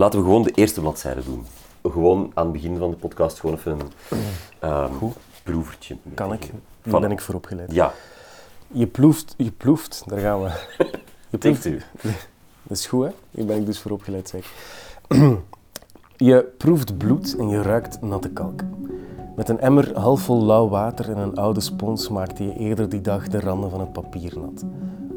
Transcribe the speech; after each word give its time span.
Laten 0.00 0.18
we 0.18 0.24
gewoon 0.24 0.42
de 0.42 0.50
eerste 0.50 0.80
bladzijde 0.80 1.22
doen. 1.24 1.44
Gewoon 1.82 2.30
aan 2.34 2.44
het 2.44 2.52
begin 2.52 2.76
van 2.78 2.90
de 2.90 2.96
podcast 2.96 3.40
gewoon 3.40 3.56
even 3.56 3.72
een 3.72 4.18
ehm 4.58 4.92
proevertje. 5.42 5.96
Kan 6.14 6.32
ik? 6.32 6.50
Van- 6.82 6.90
Daar 6.90 7.00
ben 7.00 7.10
ik 7.10 7.20
voor 7.20 7.34
opgeleid. 7.34 7.72
Ja, 7.72 7.92
Je 8.68 8.86
ploeft, 8.86 9.34
je 9.36 9.50
ploeft, 9.50 10.02
daar 10.06 10.18
gaan 10.18 10.42
we. 10.42 10.50
Je 11.30 11.38
ploeft, 11.38 11.64
u. 11.64 11.80
dat 12.62 12.76
is 12.76 12.86
goed 12.86 13.04
hè? 13.04 13.10
Hier 13.30 13.46
ben 13.46 13.56
ik 13.56 13.66
dus 13.66 13.78
voor 13.80 13.90
opgeleid 13.90 14.28
zeg. 14.28 14.52
Je 16.16 16.52
proeft 16.56 16.98
bloed 16.98 17.36
en 17.36 17.48
je 17.48 17.62
ruikt 17.62 18.00
natte 18.02 18.30
kalk. 18.30 18.60
Met 19.36 19.48
een 19.48 19.60
emmer 19.60 19.98
half 19.98 20.20
vol 20.20 20.44
lauw 20.44 20.68
water 20.68 21.10
en 21.10 21.18
een 21.18 21.36
oude 21.36 21.60
spons 21.60 22.08
maakte 22.08 22.44
je 22.44 22.54
eerder 22.56 22.88
die 22.88 23.00
dag 23.00 23.28
de 23.28 23.40
randen 23.40 23.70
van 23.70 23.80
het 23.80 23.92
papier 23.92 24.38
nat. 24.38 24.64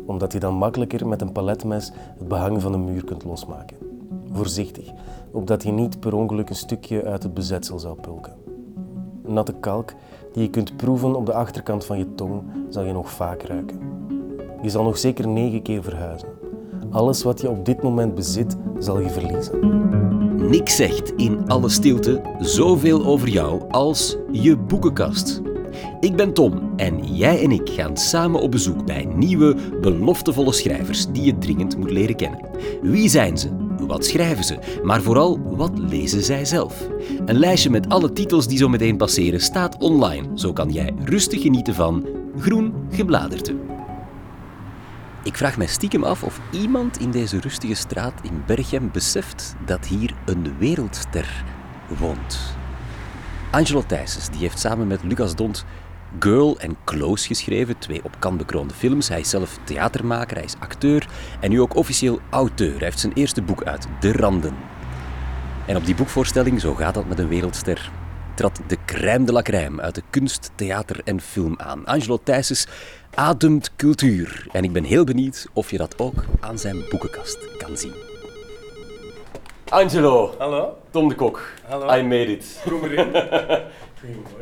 Omdat 0.06 0.34
je 0.34 0.40
dan 0.40 0.54
makkelijker 0.54 1.08
met 1.08 1.22
een 1.22 1.32
paletmes 1.32 1.92
het 2.18 2.28
behang 2.28 2.62
van 2.62 2.72
de 2.72 2.78
muur 2.78 3.04
kunt 3.06 3.24
losmaken. 3.24 3.93
Voorzichtig, 4.34 4.92
opdat 5.32 5.64
je 5.64 5.72
niet 5.72 6.00
per 6.00 6.14
ongeluk 6.14 6.50
een 6.50 6.56
stukje 6.56 7.04
uit 7.04 7.24
het 7.24 7.34
bezetsel 7.34 7.80
zou 7.80 8.00
pulken. 8.02 8.34
Natte 9.28 9.54
kalk 9.54 9.94
die 10.32 10.44
je 10.44 10.50
kunt 10.50 10.78
proeven 10.78 11.16
op 11.16 11.26
de 11.26 11.34
achterkant 11.34 11.86
van 11.86 11.98
je 11.98 12.16
tong 12.16 12.42
zal 12.70 12.84
je 12.84 12.94
nog 12.94 13.12
vaak 13.12 13.42
ruiken. 13.42 13.80
Je 14.62 14.70
zal 14.70 14.84
nog 14.84 14.98
zeker 14.98 15.28
negen 15.28 15.62
keer 15.62 15.84
verhuizen. 15.84 16.30
Alles 16.92 17.24
wat 17.24 17.42
je 17.42 17.50
op 17.50 17.66
dit 17.66 17.82
moment 17.82 18.16
bezit, 18.16 18.58
zal 18.80 19.00
je 19.00 19.10
verliezen. 19.10 19.82
Nick 20.50 20.70
zegt 20.70 21.14
in 21.16 21.48
alle 21.48 21.70
stilte 21.70 22.22
zoveel 22.40 23.06
over 23.06 23.28
jou 23.28 23.62
als 23.70 24.18
je 24.32 24.58
boekenkast. 24.58 25.42
Ik 26.00 26.16
ben 26.16 26.34
Tom 26.34 26.74
en 26.76 27.16
jij 27.16 27.44
en 27.44 27.52
ik 27.52 27.70
gaan 27.70 27.98
samen 27.98 28.42
op 28.42 28.52
bezoek 28.52 28.86
bij 28.86 29.06
nieuwe, 29.16 29.56
beloftevolle 29.82 30.52
schrijvers 30.52 31.12
die 31.12 31.24
je 31.24 31.38
dringend 31.38 31.78
moet 31.78 31.92
leren 31.92 32.16
kennen. 32.16 32.40
Wie 32.82 33.10
zijn 33.10 33.38
ze? 33.38 33.63
Wat 33.88 34.06
schrijven 34.06 34.44
ze? 34.44 34.80
Maar 34.84 35.02
vooral, 35.02 35.40
wat 35.44 35.72
lezen 35.78 36.24
zij 36.24 36.46
zelf? 36.46 36.88
Een 37.26 37.40
lijstje 37.40 37.70
met 37.70 37.90
alle 37.90 38.12
titels 38.12 38.48
die 38.48 38.58
zo 38.58 38.70
meteen 38.70 38.98
passeren 38.98 39.40
staat 39.40 39.78
online. 39.78 40.28
Zo 40.36 40.54
kan 40.54 40.72
jij 40.72 40.94
rustig 41.06 41.42
genieten 41.42 41.76
van 41.76 42.08
Groen 42.38 42.74
Gebladerte. 42.90 43.56
Ik 45.24 45.38
vraag 45.38 45.58
mij 45.58 45.68
stiekem 45.68 46.04
af 46.04 46.24
of 46.24 46.40
iemand 46.52 47.00
in 47.00 47.12
deze 47.12 47.40
rustige 47.40 47.74
straat 47.74 48.14
in 48.22 48.44
Berchem 48.46 48.90
beseft 48.92 49.56
dat 49.66 49.86
hier 49.86 50.14
een 50.26 50.58
wereldster 50.58 51.44
woont. 52.00 52.40
Angelo 53.52 53.84
Thijsens 53.88 54.30
die 54.30 54.40
heeft 54.40 54.60
samen 54.60 54.88
met 54.88 55.04
Lucas 55.04 55.36
Dont 55.36 55.66
Girl 56.20 56.60
en 56.60 56.78
Close 56.84 57.28
geschreven, 57.28 57.78
twee 57.78 58.04
op 58.04 58.16
kan 58.20 58.38
bekroonde 58.38 58.74
films. 58.74 59.10
Hij 59.10 59.20
is 59.20 59.30
zelf 59.30 59.58
theatermaker, 59.64 60.36
hij 60.36 60.46
is 60.46 60.56
acteur 60.60 61.08
en 61.40 61.50
nu 61.50 61.62
ook 61.62 61.76
officieel 61.76 62.20
auteur. 62.30 62.78
Hij 62.78 62.86
heeft 62.86 63.00
zijn 63.00 63.14
eerste 63.14 63.42
boek 63.42 63.64
uit, 63.64 63.88
De 64.00 64.12
Randen. 64.12 64.56
En 65.68 65.76
op 65.76 65.86
die 65.86 65.96
boekvoorstelling, 65.96 66.62
zo 66.62 66.74
gaat 66.74 66.94
dat 66.94 67.08
met 67.08 67.20
een 67.20 67.28
wereldster, 67.28 67.92
trad 68.34 68.60
de 68.68 68.78
crème 68.86 69.26
de 69.26 69.32
la 69.32 69.42
crème 69.42 69.82
uit 69.82 69.96
de 69.96 70.04
kunst, 70.10 70.52
theater 70.56 71.02
en 71.04 71.22
film 71.22 71.56
aan. 71.58 71.86
Angelo 71.86 72.20
Thijsens 72.24 72.68
ademt 73.14 73.76
cultuur. 73.76 74.48
En 74.52 74.64
ik 74.64 74.72
ben 74.72 74.84
heel 74.84 75.04
benieuwd 75.04 75.48
of 75.54 75.72
je 75.72 75.78
dat 75.78 76.00
ook 76.00 76.26
aan 76.40 76.58
zijn 76.60 76.86
boekenkast 76.90 77.58
kan 77.58 77.78
zien. 77.78 77.94
Angelo, 79.70 80.36
Hallo? 80.38 80.78
Tom 80.90 81.10
de 81.10 81.16
Kok. 81.16 81.42
Hallo. 81.68 81.94
I 81.98 82.02
made 82.04 82.32
it. 82.32 82.64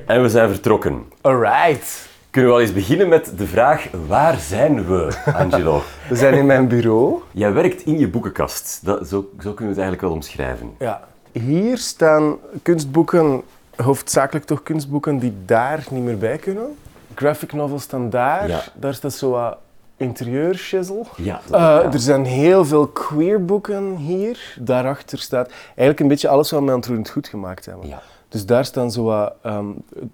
En 0.05 0.21
we 0.21 0.29
zijn 0.29 0.49
vertrokken. 0.49 1.03
Alright. 1.21 2.09
Kunnen 2.29 2.49
we 2.51 2.55
wel 2.57 2.65
eens 2.65 2.73
beginnen 2.75 3.09
met 3.09 3.33
de 3.37 3.47
vraag, 3.47 3.87
waar 4.07 4.37
zijn 4.39 4.85
we, 4.87 5.17
Angelo? 5.33 5.81
We 6.09 6.15
zijn 6.15 6.33
in 6.33 6.45
mijn 6.45 6.67
bureau. 6.67 7.21
Jij 7.31 7.53
werkt 7.53 7.81
in 7.85 7.97
je 7.99 8.07
boekenkast. 8.07 8.79
Dat, 8.83 9.07
zo, 9.07 9.29
zo 9.39 9.53
kunnen 9.53 9.55
we 9.55 9.63
het 9.63 9.77
eigenlijk 9.77 10.01
wel 10.01 10.11
omschrijven. 10.11 10.71
Ja. 10.79 11.01
Hier 11.31 11.77
staan 11.77 12.37
kunstboeken, 12.63 13.41
hoofdzakelijk 13.75 14.45
toch 14.45 14.63
kunstboeken 14.63 15.19
die 15.19 15.33
daar 15.45 15.85
niet 15.89 16.03
meer 16.03 16.17
bij 16.17 16.37
kunnen. 16.37 16.77
Graphic 17.15 17.53
novels 17.53 17.83
staan 17.83 18.09
daar. 18.09 18.47
Ja. 18.47 18.61
Daar 18.73 18.93
staat 18.93 19.13
zo 19.13 19.29
wat 19.29 19.57
interieur 19.97 20.55
shizzle. 20.55 21.03
Ja, 21.17 21.41
dat- 21.49 21.53
Eh, 21.59 21.59
ja. 21.83 21.83
Er 21.93 21.99
zijn 21.99 22.25
heel 22.25 22.65
veel 22.65 22.87
queer 22.87 23.45
boeken 23.45 23.95
hier. 23.95 24.55
Daarachter 24.59 25.19
staat 25.19 25.49
eigenlijk 25.65 25.99
een 25.99 26.07
beetje 26.07 26.27
alles 26.27 26.51
wat 26.51 26.63
we 26.63 26.71
aan 26.71 26.81
het 26.97 27.09
goed 27.09 27.27
gemaakt 27.27 27.65
hebben. 27.65 27.87
Ja. 27.87 28.01
Dus 28.31 28.45
daar 28.45 28.65
staan 28.65 28.91
zo 28.91 29.03
wat, 29.03 29.33
ehm, 29.41 29.65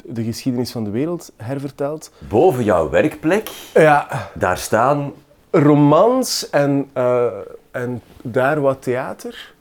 de 0.06 0.24
geschiedenis 0.24 0.72
van 0.72 0.84
de 0.84 0.90
wereld 0.90 1.32
herverteld. 1.36 2.12
Boven 2.30 2.64
jouw 2.64 2.90
werkplek, 2.90 3.50
Ja, 3.74 4.30
daar 4.34 4.58
staan... 4.58 5.12
romans 5.52 6.50
en, 6.50 6.90
eh, 6.94 7.26
en 7.72 8.02
daar 8.22 8.62
wat 8.62 8.82
theater. 8.82 9.54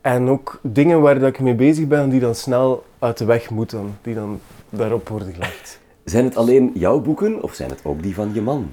En 0.00 0.28
ook 0.28 0.58
dingen 0.62 1.00
waar 1.00 1.18
dat 1.18 1.28
ik 1.28 1.40
mee 1.40 1.54
bezig 1.54 1.86
ben 1.86 2.08
die 2.08 2.20
dan 2.20 2.34
snel 2.34 2.84
uit 2.98 3.18
de 3.18 3.24
weg 3.24 3.50
moeten. 3.50 3.98
Die 4.02 4.14
dan 4.14 4.40
daarop 4.68 5.08
worden 5.08 5.32
gelegd. 5.32 5.78
Zijn 6.04 6.24
het 6.24 6.36
alleen 6.36 6.70
jouw 6.74 7.00
boeken 7.00 7.42
of 7.42 7.54
zijn 7.54 7.70
het 7.70 7.80
ook 7.84 8.02
die 8.02 8.14
van 8.14 8.30
je 8.34 8.42
man? 8.42 8.72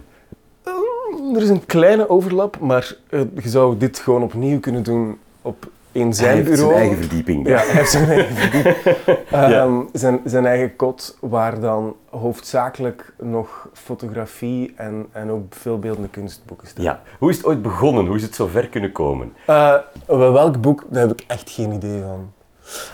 Er 1.35 1.41
is 1.41 1.49
een 1.49 1.65
kleine 1.65 2.09
overlap, 2.09 2.59
maar 2.59 2.95
eh, 3.09 3.21
je 3.41 3.49
zou 3.49 3.77
dit 3.77 3.99
gewoon 3.99 4.23
opnieuw 4.23 4.59
kunnen 4.59 4.83
doen 4.83 5.17
op 5.41 5.69
in 5.97 6.03
Hij 6.05 6.13
zijn 6.13 6.35
heeft 6.35 6.49
bureau. 6.49 6.69
zijn 6.69 6.79
eigen 6.81 6.97
verdieping. 6.97 7.47
Ja, 7.47 7.57
hij 7.57 7.65
heeft 7.75 7.91
zijn 7.91 8.09
eigen 8.09 8.35
verdieping. 8.35 8.75
Ehm, 9.31 9.81
zijn, 9.93 10.19
zijn 10.25 10.45
eigen 10.45 10.75
kot, 10.75 11.17
waar 11.21 11.59
dan 11.59 11.95
hoofdzakelijk 12.09 13.13
nog 13.21 13.69
fotografie 13.73 14.73
en, 14.75 15.05
en 15.11 15.31
ook 15.31 15.53
veelbeeldende 15.55 16.09
kunstboeken 16.09 16.67
staan. 16.67 16.83
Ja. 16.83 17.01
Hoe 17.19 17.29
is 17.29 17.37
het 17.37 17.45
ooit 17.45 17.61
begonnen? 17.61 18.05
Hoe 18.05 18.15
is 18.15 18.21
het 18.23 18.35
zo 18.35 18.47
ver 18.47 18.67
kunnen 18.67 18.91
komen? 18.91 19.33
Eh, 19.45 19.73
wel, 20.07 20.33
welk 20.33 20.61
boek? 20.61 20.83
Daar 20.89 21.07
heb 21.07 21.21
ik 21.21 21.23
echt 21.27 21.49
geen 21.49 21.71
idee 21.71 22.01
van. 22.01 22.31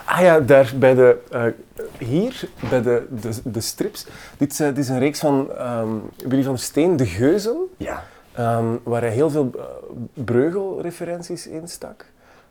Ah 0.04 0.20
ja, 0.20 0.40
daar 0.40 0.72
bij 0.78 0.94
de, 0.94 1.16
eh, 1.30 1.42
hier, 1.98 2.48
bij 2.70 2.82
de, 2.82 3.06
de, 3.20 3.30
de 3.44 3.60
strips. 3.60 4.06
Dit, 4.38 4.52
is, 4.52 4.60
eh, 4.60 4.66
dit 4.66 4.78
is 4.78 4.88
een 4.88 4.98
reeks 4.98 5.18
van 5.20 5.48
ehm, 5.58 5.88
Willy 6.28 6.42
van 6.42 6.58
Steen, 6.58 6.96
De 6.96 7.06
Geuzen, 7.06 7.56
Ja. 7.76 8.02
ehm, 8.32 8.64
waar 8.82 9.00
hij 9.00 9.10
heel 9.10 9.30
veel 9.30 9.50
Breugel-referenties 10.14 11.46
in 11.46 11.68
stak. 11.68 12.04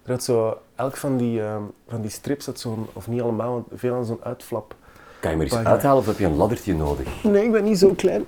Er 0.03 0.11
had 0.11 0.23
zo, 0.23 0.57
elk 0.75 0.97
van 0.97 1.17
die, 1.17 1.41
ehm, 1.41 1.61
van 1.87 2.01
die 2.01 2.11
strips 2.11 2.45
had 2.45 2.59
zo'n, 2.59 2.87
of 2.93 3.07
niet 3.07 3.21
allemaal, 3.21 3.51
want 3.51 3.65
veel 3.73 3.95
aan 3.95 4.05
zo'n 4.05 4.23
uitflap. 4.23 4.75
Kan 5.19 5.31
je 5.31 5.37
maar 5.37 5.45
eens 5.45 5.55
uithalen 5.55 5.97
of 5.97 6.05
heb 6.05 6.17
je 6.17 6.25
een 6.25 6.35
laddertje 6.35 6.75
nodig? 6.75 7.23
Nee, 7.23 7.43
ik 7.43 7.51
ben 7.51 7.63
niet 7.63 7.79
zo 7.79 7.93
klein. 7.93 8.25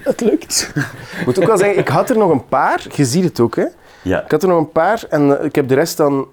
Het 0.00 0.20
lukt. 0.20 0.72
Ik 1.20 1.22
moet 1.26 1.38
ook 1.38 1.46
wel 1.46 1.58
zeggen, 1.58 1.78
ik 1.78 1.88
had 1.88 2.10
er 2.10 2.18
nog 2.18 2.30
een 2.30 2.46
paar. 2.48 2.86
Je 2.94 3.04
ziet 3.04 3.24
het 3.24 3.40
ook, 3.40 3.56
hè. 3.56 3.66
Ja. 4.02 4.24
Ik 4.24 4.30
had 4.30 4.42
er 4.42 4.48
nog 4.48 4.58
een 4.58 4.72
paar 4.72 5.04
en 5.08 5.38
eh, 5.38 5.44
ik 5.44 5.54
heb 5.54 5.68
de 5.68 5.74
rest 5.74 5.96
dan 5.96 6.28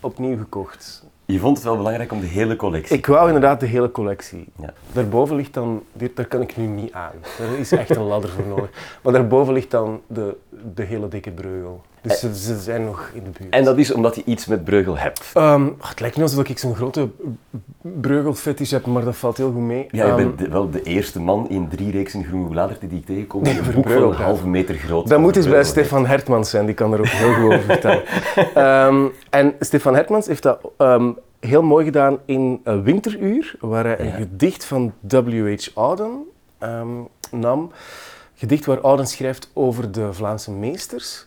opnieuw 0.00 0.36
gekocht. 0.36 1.04
Je 1.24 1.38
vond 1.38 1.56
het 1.56 1.66
wel 1.66 1.76
belangrijk 1.76 2.12
om 2.12 2.20
de 2.20 2.26
hele 2.26 2.56
collectie... 2.56 2.96
Ik 2.96 3.06
wou 3.06 3.26
inderdaad 3.26 3.60
de 3.60 3.66
hele 3.66 3.90
collectie. 3.90 4.48
Ja. 4.60 4.72
Daarboven 4.92 5.36
ligt 5.36 5.54
dan, 5.54 5.82
dit, 5.92 6.16
daar 6.16 6.26
kan 6.26 6.40
ik 6.40 6.56
nu 6.56 6.66
niet 6.66 6.92
aan. 6.92 7.12
Daar 7.38 7.58
is 7.58 7.72
echt 7.72 7.96
een 7.96 8.02
ladder 8.02 8.30
voor 8.30 8.46
nodig. 8.46 8.70
Maar 9.02 9.12
daarboven 9.12 9.52
ligt 9.52 9.70
dan 9.70 10.00
de, 10.06 10.36
de 10.74 10.82
hele 10.82 11.08
dikke 11.08 11.30
breugel. 11.30 11.82
Dus 12.08 12.20
ze, 12.20 12.34
ze 12.36 12.58
zijn 12.60 12.84
nog 12.84 13.10
in 13.14 13.22
de 13.24 13.30
buurt. 13.38 13.54
En 13.54 13.64
dat 13.64 13.78
is 13.78 13.92
omdat 13.92 14.14
je 14.16 14.22
iets 14.24 14.46
met 14.46 14.64
Breugel 14.64 14.96
hebt. 14.98 15.30
Ehm, 15.34 15.66
oh, 15.66 15.88
het 15.88 16.00
lijkt 16.00 16.16
niet 16.16 16.24
alsof 16.24 16.48
ik 16.48 16.58
zo'n 16.58 16.74
grote 16.74 17.08
breugelfetish 17.80 18.70
heb, 18.70 18.86
maar 18.86 19.04
dat 19.04 19.16
valt 19.16 19.36
heel 19.36 19.52
goed 19.52 19.60
mee. 19.62 19.86
Ja, 19.90 20.04
je 20.04 20.10
Ehm, 20.10 20.16
bent 20.16 20.38
de- 20.38 20.48
wel 20.48 20.70
de 20.70 20.82
eerste 20.82 21.20
man 21.20 21.48
in 21.48 21.68
drie 21.68 21.90
reeksen 21.90 22.24
Groene 22.24 22.48
Bladerte 22.48 22.86
die 22.86 22.98
ik 22.98 23.06
tegenkom 23.06 23.42
Nee, 23.42 23.58
een 23.58 23.72
boek 23.74 23.88
van 23.90 24.02
een 24.02 24.12
halve 24.12 24.48
meter 24.48 24.74
groot 24.74 25.08
Dat 25.08 25.18
moet 25.20 25.36
eens 25.36 25.44
bij 25.44 25.54
Breugel 25.54 25.72
Stefan 25.82 26.06
Hertmans 26.06 26.50
zijn, 26.50 26.66
die 26.66 26.74
kan 26.74 26.92
er 26.92 26.98
ook 26.98 27.06
heel 27.06 27.32
goed 27.34 27.44
over 27.44 27.60
vertellen. 27.60 28.02
Ehm, 28.54 29.06
en 29.30 29.54
Stefan 29.60 29.94
Hertmans 29.94 30.26
heeft 30.26 30.42
dat 30.42 30.60
heel 31.40 31.62
mooi 31.62 31.84
gedaan 31.84 32.18
in 32.24 32.60
uh, 32.64 32.80
Winteruur, 32.82 33.56
waar 33.60 33.84
hij 33.84 33.98
een 34.00 34.06
Ja. 34.06 34.12
gedicht 34.14 34.64
van 34.64 34.92
W.H. 35.00 35.68
Auden 35.74 36.24
nam. 37.30 37.70
Gedicht 38.34 38.66
waar 38.66 38.80
Auden 38.80 39.06
schrijft 39.06 39.50
over 39.52 39.92
de 39.92 40.12
Vlaamse 40.12 40.50
meesters. 40.50 41.26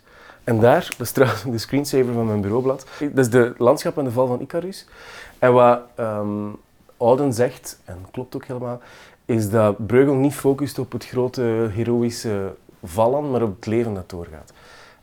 En 0.49 0.59
daar, 0.59 0.93
dat 0.97 1.13
trouwens 1.13 1.43
de 1.43 1.57
screensaver 1.57 2.13
van 2.13 2.25
mijn 2.25 2.41
bureaublad, 2.41 2.85
dat 2.99 3.17
is 3.17 3.29
de 3.29 3.53
landschap 3.57 3.97
en 3.97 4.03
de 4.03 4.11
val 4.11 4.27
van 4.27 4.39
Icarus. 4.39 4.85
En 5.39 5.53
wat 5.53 5.81
ehm, 5.95 6.47
Auden 6.97 7.33
zegt, 7.33 7.79
en 7.85 8.05
klopt 8.11 8.35
ook 8.35 8.45
helemaal, 8.45 8.79
is 9.25 9.49
dat 9.49 9.87
Breugel 9.87 10.13
niet 10.13 10.33
focust 10.33 10.79
op 10.79 10.91
het 10.91 11.05
grote 11.05 11.69
heroïsche 11.71 12.55
vallen, 12.83 13.31
maar 13.31 13.41
op 13.41 13.55
het 13.55 13.65
leven 13.65 13.93
dat 13.93 14.09
doorgaat. 14.09 14.53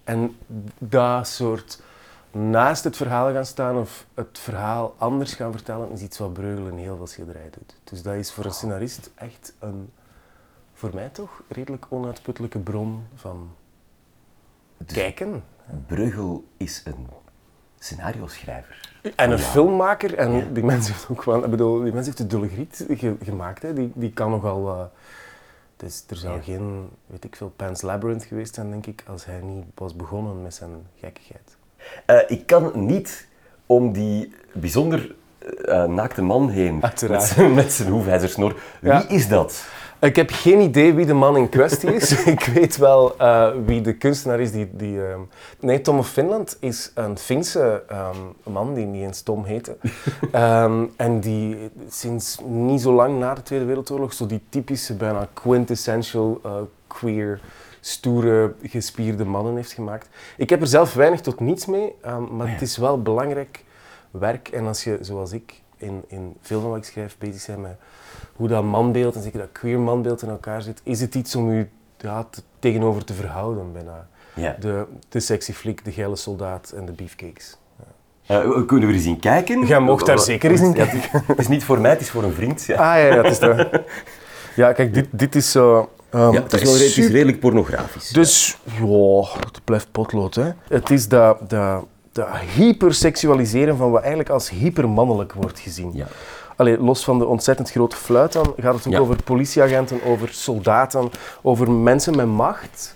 En 0.04 0.36
dat 0.78 1.28
soort 1.28 1.82
naast 2.30 2.84
het 2.84 2.96
verhaal 2.96 3.32
gaan 3.32 3.46
staan 3.46 3.76
of 3.76 4.06
het 4.14 4.38
verhaal 4.38 4.94
anders 4.98 5.34
gaan 5.34 5.52
vertellen, 5.52 5.90
is 5.90 6.02
iets 6.02 6.18
wat 6.18 6.32
Breugel 6.32 6.66
in 6.66 6.76
heel 6.76 6.96
veel 6.96 7.06
schilderijen 7.06 7.52
doet. 7.58 7.76
Dus 7.84 8.02
dat 8.02 8.14
is 8.14 8.32
voor 8.32 8.44
een 8.44 8.52
scenarist 8.52 9.10
echt 9.14 9.54
een, 9.58 9.90
voor 10.74 10.90
mij 10.94 11.08
toch, 11.08 11.42
redelijk 11.48 11.86
onuitputtelijke 11.88 12.58
bron 12.58 13.02
van 13.14 13.50
kijken. 14.86 15.44
Breugel 15.86 16.44
is 16.56 16.82
een 16.84 17.06
scenario-schrijver. 17.78 18.90
En 19.16 19.30
een 19.30 19.38
Ja. 19.38 19.42
filmmaker, 19.44 20.14
en 20.14 20.32
Ja. 20.32 20.44
die 20.52 20.64
mens 20.64 20.88
heeft 20.88 21.06
ook 21.10 21.24
wel, 21.24 21.44
ik 21.44 21.50
bedoel, 21.50 21.82
die 21.82 21.92
mens 21.92 22.06
heeft 22.06 22.18
de 22.18 22.26
Dulle 22.26 22.48
Griet 22.48 22.84
ge- 22.88 23.16
gemaakt, 23.22 23.62
hè. 23.62 23.72
Die, 23.72 23.92
die 23.94 24.12
kan 24.12 24.30
nogal, 24.30 24.68
eh, 24.68 24.84
dus 25.76 26.04
er 26.08 26.16
zou 26.16 26.34
Ja. 26.36 26.42
geen, 26.42 26.88
weet 27.06 27.24
ik 27.24 27.36
veel, 27.36 27.52
Pan's 27.56 27.82
Labyrinth 27.82 28.24
geweest 28.24 28.54
zijn, 28.54 28.70
denk 28.70 28.86
ik, 28.86 29.04
als 29.08 29.24
hij 29.24 29.40
niet 29.40 29.64
was 29.74 29.96
begonnen 29.96 30.42
met 30.42 30.54
zijn 30.54 30.70
gekkigheid. 31.00 31.56
Eh, 32.06 32.18
ik 32.38 32.46
kan 32.46 32.72
niet 32.86 33.28
om 33.66 33.92
die 33.92 34.34
bijzonder 34.54 35.14
eh, 35.64 35.84
naakte 35.84 36.22
man 36.22 36.48
heen. 36.50 36.74
Met 36.74 36.84
Uiteraard. 36.84 37.22
zijn, 37.34 37.54
met 37.54 37.72
zijn 37.72 37.88
hoefijzersnor. 37.88 38.60
Wie 38.80 39.06
is 39.06 39.28
dat? 39.28 39.66
Ik 40.06 40.16
heb 40.16 40.30
geen 40.30 40.60
idee 40.60 40.94
wie 40.94 41.06
de 41.06 41.14
man 41.14 41.36
in 41.36 41.48
kwestie 41.48 41.94
is. 41.94 42.24
ik 42.34 42.44
weet 42.44 42.76
wel 42.76 43.18
eh, 43.18 43.50
wie 43.64 43.80
de 43.80 43.96
kunstenaar 43.96 44.40
is 44.40 44.52
die... 44.52 44.68
die 44.72 45.06
ehm, 45.06 45.20
Nee, 45.60 45.80
Tom 45.80 45.98
of 45.98 46.08
Finland 46.08 46.56
is 46.60 46.90
een 46.94 47.18
Finse 47.18 47.82
ehm, 47.88 48.16
man 48.42 48.74
die 48.74 48.86
niet 48.86 49.02
eens 49.02 49.22
Tom 49.22 49.44
heette. 49.44 49.76
Ehm, 50.32 50.84
en 50.96 51.20
die 51.20 51.70
sinds 51.88 52.38
niet 52.44 52.80
zo 52.80 52.92
lang 52.92 53.18
na 53.18 53.34
de 53.34 53.42
Tweede 53.42 53.64
Wereldoorlog 53.64 54.12
zo 54.12 54.26
die 54.26 54.40
typische, 54.48 54.94
bijna 54.94 55.28
quintessential 55.32 56.40
eh, 56.44 56.52
queer, 56.86 57.40
stoere, 57.80 58.54
gespierde 58.62 59.24
mannen 59.24 59.56
heeft 59.56 59.72
gemaakt. 59.72 60.08
Ik 60.36 60.50
heb 60.50 60.60
er 60.60 60.66
zelf 60.66 60.94
weinig 60.94 61.20
tot 61.20 61.40
niets 61.40 61.66
mee, 61.66 61.94
maar 62.30 62.50
het 62.52 62.62
is 62.62 62.76
wel 62.76 63.02
belangrijk 63.02 63.64
werk. 64.10 64.48
En 64.48 64.66
als 64.66 64.84
je, 64.84 64.98
zoals 65.00 65.32
ik, 65.32 65.60
in, 65.76 66.04
in 66.06 66.36
veel 66.40 66.60
van 66.60 66.70
wat 66.70 66.78
ik 66.78 66.84
schrijf 66.84 67.16
bezig 67.18 67.46
bent 67.46 67.62
met 67.62 67.76
hoe 68.36 68.48
dat 68.48 68.62
manbeeld 68.64 69.14
en 69.14 69.22
zeker 69.22 69.38
dat 69.38 69.48
queer 69.52 69.78
manbeeld 69.78 70.22
in 70.22 70.28
elkaar 70.28 70.62
zit, 70.62 70.80
is 70.82 71.00
het 71.00 71.14
iets 71.14 71.36
om 71.36 71.52
je 71.52 71.66
ja, 71.98 72.26
te- 72.30 72.42
tegenover 72.58 73.04
te 73.04 73.12
verhouden 73.14 73.72
bijna. 73.72 74.06
Ja. 74.34 74.56
De, 74.60 74.84
de 75.08 75.20
sexy 75.20 75.52
flik, 75.52 75.84
de 75.84 75.92
geile 75.92 76.16
soldaat 76.16 76.72
en 76.76 76.84
de 76.86 76.92
beefcakes. 76.92 77.56
Eh, 78.26 78.38
kunnen 78.40 78.66
we 78.66 78.86
er 78.86 78.92
eens 78.94 79.04
in 79.04 79.20
kijken? 79.20 79.66
Jij 79.66 79.78
mocht 79.80 80.06
daar 80.06 80.18
zeker 80.18 80.50
eens 80.50 80.60
in 80.60 80.72
ja, 80.72 80.84
het, 80.84 81.10
het 81.26 81.38
is 81.38 81.48
niet 81.48 81.64
voor 81.64 81.80
mij, 81.80 81.90
het 81.90 82.00
is 82.00 82.10
voor 82.10 82.22
een 82.22 82.32
vriend. 82.32 82.64
Ja, 82.64 82.74
Ah 82.74 82.98
ja, 83.00 83.06
ja, 83.06 83.14
dat 83.22 83.30
is 83.32 83.38
dat. 83.38 83.68
Ja, 84.56 84.72
kijk, 84.72 84.94
dit, 84.94 85.06
dit 85.10 85.34
is 85.34 85.50
zo... 85.50 85.90
ehm, 86.10 86.32
ja 86.32 86.42
het, 86.42 86.52
is 86.52 86.62
wel, 86.62 86.72
re- 86.72 86.78
het 86.78 86.86
is 86.86 86.94
super- 86.94 87.10
redelijk 87.10 87.40
pornografisch. 87.40 88.08
Dus, 88.08 88.58
ja, 88.64 89.20
het 89.40 89.60
blijft 89.64 89.88
potlood, 89.92 90.34
hè. 90.34 90.50
Het 90.68 90.90
is 90.90 91.08
dat, 91.08 91.50
dat, 91.50 91.84
dat 92.12 92.28
hyperseksualiseren 92.56 93.76
van 93.76 93.90
wat 93.90 94.00
eigenlijk 94.00 94.30
als 94.30 94.50
hypermannelijk 94.50 95.32
wordt 95.32 95.58
gezien. 95.58 95.90
Ja. 95.94 96.06
Allee, 96.56 96.78
los 96.78 97.04
van 97.04 97.18
de 97.18 97.26
ontzettend 97.26 97.70
grote 97.70 97.96
fluit 97.96 98.32
dan, 98.32 98.54
gaat 98.56 98.74
het 98.74 98.86
ook 98.86 98.92
Ja. 98.92 98.98
over 98.98 99.22
politieagenten, 99.22 100.02
over 100.04 100.28
soldaten, 100.28 101.10
over 101.42 101.70
mensen 101.70 102.16
met 102.16 102.26
macht. 102.26 102.94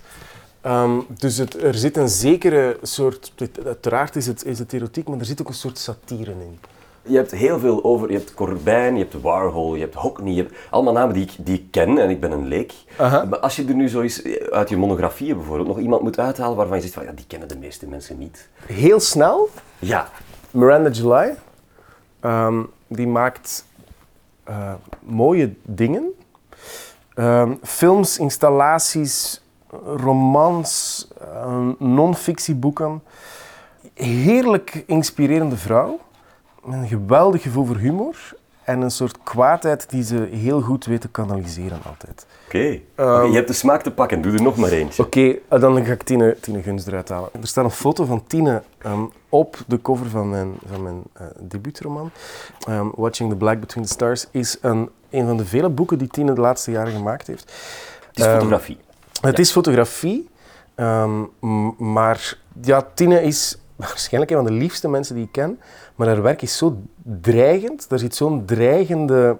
Ehm, 0.61 0.99
dus 1.09 1.37
het, 1.37 1.63
er 1.63 1.73
zit 1.73 1.97
een 1.97 2.09
zekere 2.09 2.77
soort... 2.81 3.33
Uiteraard 3.65 4.15
is 4.15 4.27
het, 4.27 4.45
is 4.45 4.59
het 4.59 4.73
erotiek, 4.73 5.07
maar 5.07 5.19
er 5.19 5.25
zit 5.25 5.41
ook 5.41 5.47
een 5.47 5.53
soort 5.53 5.77
satire 5.77 6.31
in. 6.31 6.59
Je 7.03 7.15
hebt 7.15 7.31
heel 7.31 7.59
veel 7.59 7.83
over, 7.83 8.11
je 8.11 8.17
hebt 8.17 8.33
Corbijn, 8.33 8.93
je 8.97 8.99
hebt 9.01 9.21
Warhol, 9.21 9.75
je 9.75 9.81
hebt 9.81 9.95
Hockney, 9.95 10.33
je 10.33 10.41
hebt 10.41 10.53
allemaal 10.69 10.93
namen 10.93 11.13
die 11.13 11.23
ik, 11.23 11.31
die 11.37 11.55
ik 11.55 11.71
ken 11.71 11.97
en 11.97 12.09
ik 12.09 12.19
ben 12.19 12.31
een 12.31 12.47
leek. 12.47 12.73
Maar 12.97 13.39
als 13.39 13.55
je 13.55 13.65
er 13.65 13.73
nu 13.73 13.89
zo 13.89 14.01
eens 14.01 14.21
eh, 14.21 14.33
uit 14.51 14.69
je 14.69 14.77
monografieën 14.77 15.35
bijvoorbeeld 15.35 15.67
nog 15.67 15.79
iemand 15.79 16.01
moet 16.01 16.19
uithalen 16.19 16.55
waarvan 16.57 16.75
je 16.75 16.81
zegt 16.81 16.93
van 16.93 17.03
ja, 17.03 17.11
die 17.11 17.25
kennen 17.27 17.47
de 17.47 17.57
meeste 17.57 17.87
mensen 17.87 18.17
niet. 18.17 18.49
Heel 18.65 18.99
snel, 18.99 19.49
Ja, 19.79 20.09
Miranda 20.51 20.89
July, 20.89 21.35
ehm, 22.19 22.61
die 22.91 23.07
maakt 23.07 23.65
eh, 24.43 24.73
mooie 24.99 25.53
dingen. 25.63 26.13
Ehm, 27.13 27.53
films, 27.63 28.17
installaties, 28.17 29.41
romans, 29.95 31.07
eh, 31.21 31.67
non-fictieboeken. 31.77 33.03
Heerlijk 33.93 34.83
inspirerende 34.85 35.57
vrouw. 35.57 35.99
Met 36.63 36.79
een 36.79 36.87
geweldig 36.87 37.41
gevoel 37.41 37.65
voor 37.65 37.77
humor. 37.77 38.15
En 38.63 38.81
een 38.81 38.91
soort 38.91 39.17
kwaadheid 39.23 39.89
die 39.89 40.03
ze 40.03 40.27
heel 40.31 40.61
goed 40.61 40.85
weet 40.85 41.01
te 41.01 41.07
kanaliseren 41.07 41.79
altijd. 41.85 42.25
oké. 42.45 42.79
Oké, 42.97 43.21
je 43.21 43.33
hebt 43.35 43.47
de 43.47 43.53
smaak 43.53 43.81
te 43.83 43.91
pakken, 43.91 44.21
doe 44.21 44.33
er 44.33 44.41
nog 44.41 44.55
maar 44.57 44.69
eentje. 44.71 45.03
Oké, 45.03 45.35
eh, 45.47 45.59
dan 45.59 45.85
ga 45.85 45.91
ik 45.91 46.03
Tine, 46.03 46.37
Tine 46.41 46.61
Guns 46.61 46.85
eruit 46.87 47.09
halen. 47.09 47.29
Er 47.41 47.47
staat 47.47 47.63
een 47.65 47.71
foto 47.71 48.05
van 48.05 48.23
Tine 48.27 48.61
ehm, 48.77 49.01
op 49.29 49.57
de 49.67 49.81
cover 49.81 50.09
van 50.09 50.29
mijn, 50.29 50.53
van 50.71 50.83
mijn 50.83 51.01
eh, 51.13 51.25
debuutroman. 51.39 52.11
Ehm, 52.67 52.87
Watching 52.95 53.29
the 53.29 53.35
Black 53.35 53.59
Between 53.59 53.85
the 53.85 53.91
Stars 53.91 54.27
is 54.31 54.57
een, 54.61 54.89
een 55.09 55.25
van 55.27 55.37
de 55.37 55.45
vele 55.45 55.69
boeken 55.69 55.97
die 55.97 56.07
Tine 56.07 56.33
de 56.33 56.41
laatste 56.41 56.71
jaren 56.71 56.93
gemaakt 56.93 57.27
heeft. 57.27 57.51
Het 58.07 58.17
is 58.19 58.23
Ehm, 58.25 58.33
fotografie. 58.33 58.77
Het 59.21 59.39
is 59.39 59.51
fotografie, 59.51 60.29
ehm, 60.75 61.23
maar 61.77 62.37
ja, 62.61 62.87
Tine 62.93 63.23
is 63.23 63.57
waarschijnlijk 63.89 64.31
een 64.33 64.37
van 64.43 64.53
de 64.53 64.59
liefste 64.59 64.89
mensen 64.89 65.15
die 65.15 65.23
ik 65.23 65.31
ken. 65.31 65.59
Maar 65.95 66.07
haar 66.07 66.21
werk 66.21 66.41
is 66.41 66.57
zo 66.57 66.77
dreigend, 67.03 67.89
daar 67.89 67.99
zit 67.99 68.15
zo'n 68.15 68.45
dreigende 68.45 69.37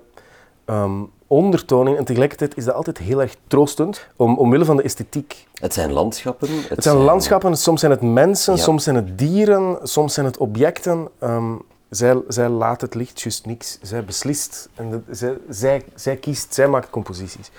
ehm, 0.65 0.91
ondertoon 1.27 1.87
in. 1.87 1.95
En 1.97 2.05
tegelijkertijd 2.05 2.57
is 2.57 2.65
dat 2.65 2.75
altijd 2.75 2.97
heel 2.97 3.21
erg 3.21 3.35
troostend, 3.47 4.07
om, 4.15 4.37
omwille 4.37 4.65
van 4.65 4.77
de 4.77 4.83
esthetiek. 4.83 5.47
Het 5.53 5.73
zijn 5.73 5.91
landschappen. 5.91 6.47
Het, 6.57 6.69
Het 6.69 6.83
zijn 6.83 6.95
landschappen, 6.97 7.57
soms 7.57 7.79
zijn 7.79 7.91
het 7.91 8.01
mensen, 8.01 8.55
Ja. 8.55 8.61
soms 8.61 8.83
zijn 8.83 8.95
het 8.95 9.17
dieren, 9.17 9.77
soms 9.83 10.13
zijn 10.13 10.25
het 10.25 10.37
objecten. 10.37 11.07
Ehm, 11.19 11.53
zij, 11.89 12.21
zij 12.27 12.49
laat 12.49 12.81
het 12.81 12.95
licht 12.95 13.21
juist 13.21 13.45
niks. 13.45 13.77
Zij 13.81 14.05
beslist. 14.05 14.69
En 14.75 15.05
zij, 15.09 15.37
zij, 15.49 15.83
zij 15.95 16.15
kiest, 16.15 16.53
zij 16.53 16.67
maakt 16.67 16.89
composities. 16.89 17.51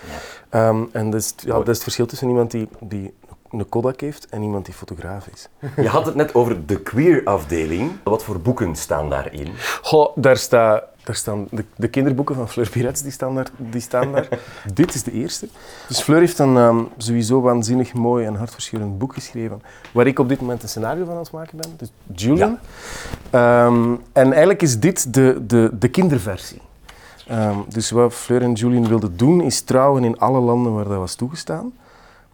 Ehm, 0.49 0.82
en 0.93 1.11
dat 1.11 1.20
is, 1.20 1.34
ja, 1.37 1.52
dat 1.52 1.69
is 1.69 1.75
het 1.75 1.82
verschil 1.82 2.06
tussen 2.06 2.29
iemand 2.29 2.50
die, 2.50 2.69
die 2.81 3.14
een 3.52 3.69
Kodak 3.69 4.00
heeft 4.00 4.28
en 4.28 4.43
iemand 4.43 4.64
die 4.64 4.75
fotograaf 4.75 5.26
is. 5.26 5.49
Je 5.76 5.88
had 5.88 6.06
het 6.06 6.14
net 6.14 6.34
over 6.34 6.66
de 6.66 6.81
queer 6.81 7.20
afdeling. 7.25 7.90
Wat 8.04 8.25
voor 8.25 8.40
boeken 8.40 8.76
staan 8.76 9.10
daarin? 9.10 9.49
Goh, 9.82 10.16
daar, 10.16 10.37
sta, 10.37 10.84
daar 11.04 11.14
staan 11.14 11.46
de, 11.50 11.64
de 11.76 11.88
kinderboeken 11.88 12.34
van 12.34 12.49
Fleur 12.49 12.70
Pirets, 12.70 13.02
die 13.02 13.12
staan 13.12 13.34
daar. 13.34 13.46
Die 13.56 13.81
staan 13.81 14.12
daar. 14.12 14.28
Dit 14.75 14.94
is 14.94 15.02
de 15.02 15.12
eerste. 15.12 15.49
Dus 15.88 16.00
Fleur 16.00 16.19
heeft 16.19 16.38
een 16.38 16.56
ehm, 16.56 16.82
sowieso 16.96 17.40
waanzinnig 17.40 17.93
mooi 17.93 18.26
en 18.26 18.34
hartverscheurend 18.34 18.99
boek 18.99 19.14
geschreven, 19.14 19.62
waar 19.93 20.06
ik 20.06 20.19
op 20.19 20.28
dit 20.28 20.40
moment 20.40 20.62
een 20.62 20.69
scenario 20.69 21.05
van 21.05 21.14
aan 21.14 21.20
het 21.20 21.32
maken 21.32 21.56
ben. 21.56 21.75
Dus 21.76 21.93
Julian. 22.14 22.58
Ehm, 23.31 23.94
en 24.12 24.31
eigenlijk 24.31 24.62
is 24.62 24.78
dit 24.78 25.14
de, 25.14 25.43
de, 25.46 25.70
de 25.78 25.88
kinderversie. 25.88 26.60
Ehm, 27.26 27.58
dus 27.69 27.90
wat 27.90 28.14
Fleur 28.14 28.43
en 28.43 28.52
Julian 28.52 28.88
wilden 28.88 29.16
doen, 29.16 29.40
is 29.40 29.60
trouwen 29.60 30.05
in 30.05 30.19
alle 30.19 30.40
landen 30.40 30.75
waar 30.75 30.88
dat 30.88 30.98
was 30.98 31.14
toegestaan. 31.14 31.72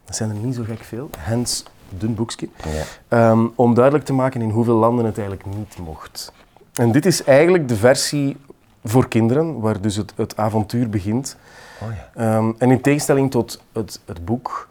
Dat 0.08 0.16
zijn 0.16 0.30
er 0.30 0.36
niet 0.36 0.54
zo 0.54 0.62
gek 0.64 0.84
veel, 0.84 1.10
hens 1.18 1.64
dun 1.88 2.14
boekje. 2.14 2.48
Ja. 2.64 2.82
Ehm, 3.08 3.46
om 3.54 3.74
duidelijk 3.74 4.04
te 4.04 4.12
maken 4.12 4.42
in 4.42 4.50
hoeveel 4.50 4.74
landen 4.76 5.04
het 5.04 5.18
eigenlijk 5.18 5.46
niet 5.56 5.78
mocht. 5.78 6.32
En 6.74 6.92
dit 6.92 7.06
is 7.06 7.24
eigenlijk 7.24 7.68
de 7.68 7.76
versie 7.76 8.36
voor 8.84 9.08
kinderen, 9.08 9.60
waar 9.60 9.80
dus 9.80 9.96
het, 9.96 10.12
het 10.16 10.36
avontuur 10.36 10.88
begint. 10.88 11.36
Oh 11.82 11.88
ja. 11.94 12.36
Ehm, 12.36 12.52
en 12.58 12.70
in 12.70 12.80
tegenstelling 12.80 13.30
tot 13.30 13.62
het, 13.72 14.00
het 14.04 14.24
boek 14.24 14.68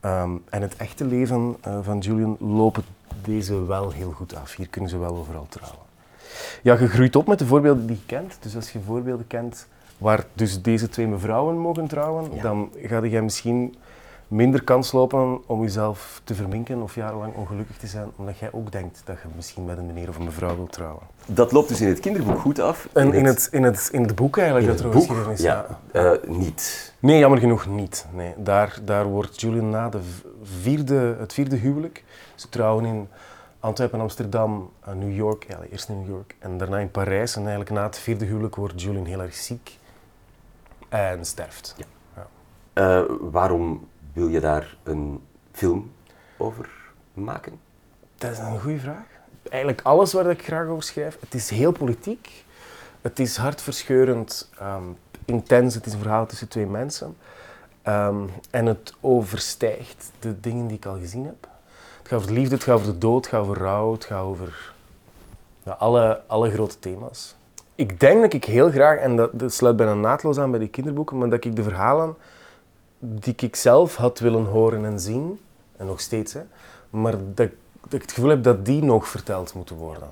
ehm, 0.00 0.30
en 0.50 0.62
het 0.62 0.76
echte 0.76 1.04
leven 1.04 1.56
eh, 1.60 1.78
van 1.82 1.98
Julian, 1.98 2.36
lopen 2.40 2.84
deze 3.22 3.66
wel 3.66 3.90
heel 3.90 4.10
goed 4.10 4.34
af. 4.36 4.54
Hier 4.54 4.68
kunnen 4.68 4.90
ze 4.90 4.98
wel 4.98 5.16
overal 5.16 5.46
trouwen. 5.48 5.80
Ja, 6.62 6.78
je 6.78 6.88
groeit 6.88 7.16
op 7.16 7.26
met 7.26 7.38
de 7.38 7.46
voorbeelden 7.46 7.86
die 7.86 7.96
je 7.96 8.06
kent. 8.06 8.36
Dus 8.40 8.56
als 8.56 8.70
je 8.70 8.78
voorbeelden 8.86 9.26
kent 9.26 9.66
waar 9.98 10.24
dus 10.32 10.62
deze 10.62 10.88
twee 10.88 11.06
mevrouwen 11.06 11.58
mogen 11.58 11.86
trouwen, 11.86 12.34
Ja. 12.34 12.42
dan 12.42 12.70
ga 12.82 13.02
je 13.02 13.22
misschien 13.22 13.74
minder 14.28 14.64
kans 14.64 14.92
lopen 14.92 15.40
om 15.46 15.62
jezelf 15.62 16.20
te 16.24 16.34
verminken 16.34 16.82
of 16.82 16.94
jarenlang 16.94 17.34
ongelukkig 17.34 17.76
te 17.76 17.86
zijn, 17.86 18.10
omdat 18.16 18.38
jij 18.38 18.48
ook 18.52 18.72
denkt 18.72 19.02
dat 19.04 19.16
je 19.22 19.28
misschien 19.36 19.64
met 19.64 19.78
een 19.78 19.86
meneer 19.86 20.08
of 20.08 20.16
een 20.16 20.24
mevrouw 20.24 20.56
wilt 20.56 20.72
trouwen. 20.72 21.02
Dat 21.26 21.52
loopt 21.52 21.68
dus 21.68 21.80
in 21.80 21.88
het 21.88 22.00
kinderboek 22.00 22.38
goed 22.38 22.58
af. 22.58 22.88
En 22.92 23.12
in 23.12 23.24
het, 23.24 23.48
in 23.50 23.62
het, 23.62 23.88
in 23.92 24.02
het 24.02 24.14
boek 24.14 24.36
eigenlijk, 24.36 24.66
in 24.66 24.72
dat 24.76 24.84
het 24.84 24.94
er 24.94 25.14
boek, 25.16 25.28
is. 25.30 25.40
ja, 25.40 25.66
eh, 25.92 26.10
niet. 26.26 26.92
Nee, 26.98 27.18
jammer 27.18 27.38
genoeg 27.38 27.66
niet. 27.66 28.06
Nee, 28.12 28.34
daar, 28.36 28.78
daar 28.84 29.04
wordt 29.04 29.40
Julian 29.40 29.70
na 29.70 29.88
de 29.88 30.00
vierde, 30.42 31.16
het 31.18 31.32
vierde 31.32 31.56
huwelijk. 31.56 32.04
Ze 32.34 32.48
trouwen 32.48 32.84
in 32.84 33.08
Antwerpen, 33.60 34.00
Amsterdam, 34.00 34.70
eh, 34.80 34.94
New 34.94 35.16
York. 35.16 35.44
Ja, 35.48 35.58
eerst 35.70 35.88
in 35.88 35.98
New 35.98 36.08
York 36.08 36.36
en 36.38 36.58
daarna 36.58 36.78
in 36.78 36.90
Parijs. 36.90 37.34
En 37.34 37.40
eigenlijk 37.40 37.70
na 37.70 37.82
het 37.82 37.98
vierde 37.98 38.24
huwelijk 38.24 38.56
wordt 38.56 38.82
Julian 38.82 39.04
heel 39.04 39.20
erg 39.20 39.34
ziek 39.34 39.78
en 40.88 41.24
sterft. 41.24 41.74
Ja. 41.76 41.84
Eh, 42.72 43.02
waarom 43.20 43.88
wil 44.18 44.28
je 44.28 44.40
daar 44.40 44.76
een 44.82 45.20
film 45.52 45.92
over 46.36 46.68
maken? 47.12 47.60
Dat 48.16 48.30
is 48.30 48.38
een 48.38 48.60
goede 48.60 48.78
vraag. 48.78 49.06
Eigenlijk 49.48 49.82
alles 49.82 50.12
waar 50.12 50.30
ik 50.30 50.42
graag 50.42 50.66
over 50.66 50.82
schrijf. 50.82 51.16
Het 51.20 51.34
is 51.34 51.50
heel 51.50 51.72
politiek. 51.72 52.44
Het 53.00 53.18
is 53.18 53.36
hartverscheurend, 53.36 54.50
ehm, 54.58 54.82
intens. 55.24 55.74
Het 55.74 55.86
is 55.86 55.92
een 55.92 55.98
verhaal 55.98 56.26
tussen 56.26 56.48
twee 56.48 56.66
mensen. 56.66 57.16
Ehm, 57.82 58.22
en 58.50 58.66
het 58.66 58.94
overstijgt 59.00 60.10
de 60.18 60.40
dingen 60.40 60.66
die 60.66 60.76
ik 60.76 60.86
al 60.86 60.98
gezien 60.98 61.24
heb. 61.24 61.48
Het 61.98 62.08
gaat 62.08 62.18
over 62.18 62.26
de 62.26 62.34
liefde, 62.34 62.54
het 62.54 62.64
gaat 62.64 62.74
over 62.74 62.92
de 62.92 62.98
dood, 62.98 63.24
het 63.24 63.34
gaat 63.34 63.40
over 63.40 63.56
rouw, 63.56 63.92
het 63.92 64.04
gaat 64.04 64.22
over 64.22 64.72
ja, 65.62 65.72
alle, 65.72 66.22
alle 66.26 66.50
grote 66.50 66.78
thema's. 66.78 67.34
Ik 67.74 68.00
denk 68.00 68.20
dat 68.20 68.32
ik 68.32 68.44
heel 68.44 68.70
graag, 68.70 68.98
en 68.98 69.16
dat, 69.16 69.30
dat 69.32 69.52
sluit 69.52 69.76
bijna 69.76 69.94
naadloos 69.94 70.38
aan 70.38 70.50
bij 70.50 70.60
die 70.60 70.68
kinderboeken, 70.68 71.18
maar 71.18 71.28
dat 71.28 71.44
ik 71.44 71.56
de 71.56 71.62
verhalen 71.62 72.16
die 72.98 73.34
ik 73.36 73.56
zelf 73.56 73.96
had 73.96 74.18
willen 74.18 74.44
horen 74.44 74.84
en 74.84 75.00
zien, 75.00 75.40
en 75.76 75.86
nog 75.86 76.00
steeds, 76.00 76.32
hè, 76.32 76.40
maar 76.90 77.12
dat, 77.34 77.46
ik- 77.46 77.56
dat 77.82 77.92
ik 77.92 78.02
het 78.02 78.12
gevoel 78.12 78.30
heb 78.30 78.42
dat 78.42 78.64
die 78.64 78.82
nog 78.82 79.08
verteld 79.08 79.54
moeten 79.54 79.76
worden. 79.76 80.08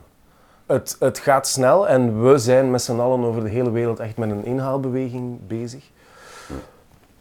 Het, 0.67 0.97
het 0.99 1.19
gaat 1.19 1.49
snel 1.49 1.89
en 1.89 2.23
we 2.31 2.39
zijn 2.39 2.71
met 2.71 2.83
z'n 2.83 2.99
allen 2.99 3.25
over 3.25 3.43
de 3.45 3.49
hele 3.51 3.71
wereld 3.71 3.99
echt 3.99 4.17
met 4.17 4.31
een 4.31 4.45
inhaalbeweging 4.45 5.47
bezig. 5.47 5.91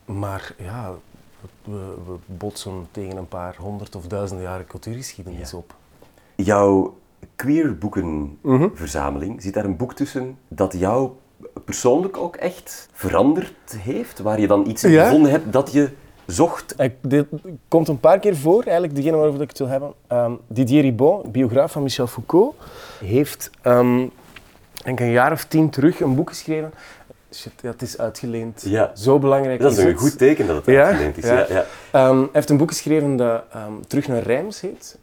Maar 0.05 0.53
ja, 0.57 0.91
we, 1.63 1.93
we 2.05 2.15
botsen 2.25 2.87
tegen 2.91 3.17
een 3.17 3.27
paar 3.27 3.55
honderd 3.59 3.95
of 3.95 4.07
duizenden 4.07 4.45
jaren 4.45 4.67
cultuurgeschiedenis 4.67 5.53
op. 5.53 5.73
jouw 6.35 6.97
queer 7.35 7.77
boekenverzameling, 7.77 9.41
zit 9.41 9.53
daar 9.53 9.65
een 9.65 9.77
boek 9.77 9.93
tussen 9.93 10.37
dat 10.47 10.73
jou 10.73 11.11
persoonlijk 11.65 12.17
ook 12.17 12.35
echt 12.35 12.87
veranderd 12.93 13.53
heeft? 13.77 14.19
Waar 14.19 14.39
je 14.39 14.47
dan 14.47 14.67
iets 14.67 14.83
in 14.83 14.91
Ja. 14.91 15.03
gevonden 15.03 15.31
hebt 15.31 15.53
dat 15.53 15.71
je 15.71 15.89
zocht? 16.25 16.73
Ik, 16.77 16.93
dit 17.01 17.25
komt 17.67 17.87
een 17.87 17.99
paar 17.99 18.19
keer 18.19 18.35
voor, 18.35 18.63
eigenlijk 18.63 18.95
degene 18.95 19.15
waarover 19.17 19.41
ik 19.41 19.49
het 19.49 19.57
wil 19.57 19.67
hebben. 19.67 19.93
Ehm, 20.07 20.31
Didier 20.47 20.81
Ribon, 20.81 21.31
biograaf 21.31 21.71
van 21.71 21.83
Michel 21.83 22.07
Foucault, 22.07 22.55
heeft 23.03 23.49
ehm, 23.61 24.05
denk 24.83 24.99
een 24.99 25.11
jaar 25.11 25.31
of 25.31 25.45
tien 25.45 25.69
terug 25.69 25.99
een 25.99 26.15
boek 26.15 26.29
geschreven. 26.29 26.71
Shit, 27.33 27.51
ja, 27.61 27.69
het 27.69 27.81
is 27.81 27.97
uitgeleend. 27.97 28.61
Ja. 28.65 28.91
Zo 28.95 29.19
belangrijk 29.19 29.59
Dat 29.61 29.71
is 29.71 29.77
een 29.77 29.87
het. 29.87 29.97
goed 29.99 30.17
teken 30.17 30.47
dat 30.47 30.55
het 30.55 30.65
Ja, 30.65 30.83
uitgeleend 30.85 31.17
is. 31.17 31.23
ja. 31.23 31.33
Ja. 31.37 31.45
Ja, 31.49 31.65
Ehm, 31.91 32.17
hij 32.19 32.27
heeft 32.31 32.49
een 32.49 32.57
boek 32.57 32.69
geschreven 32.69 33.15
dat 33.15 33.43
ehm, 33.51 33.71
Terug 33.87 34.07
naar 34.07 34.21
Reims 34.23 34.61
heet. 34.61 34.97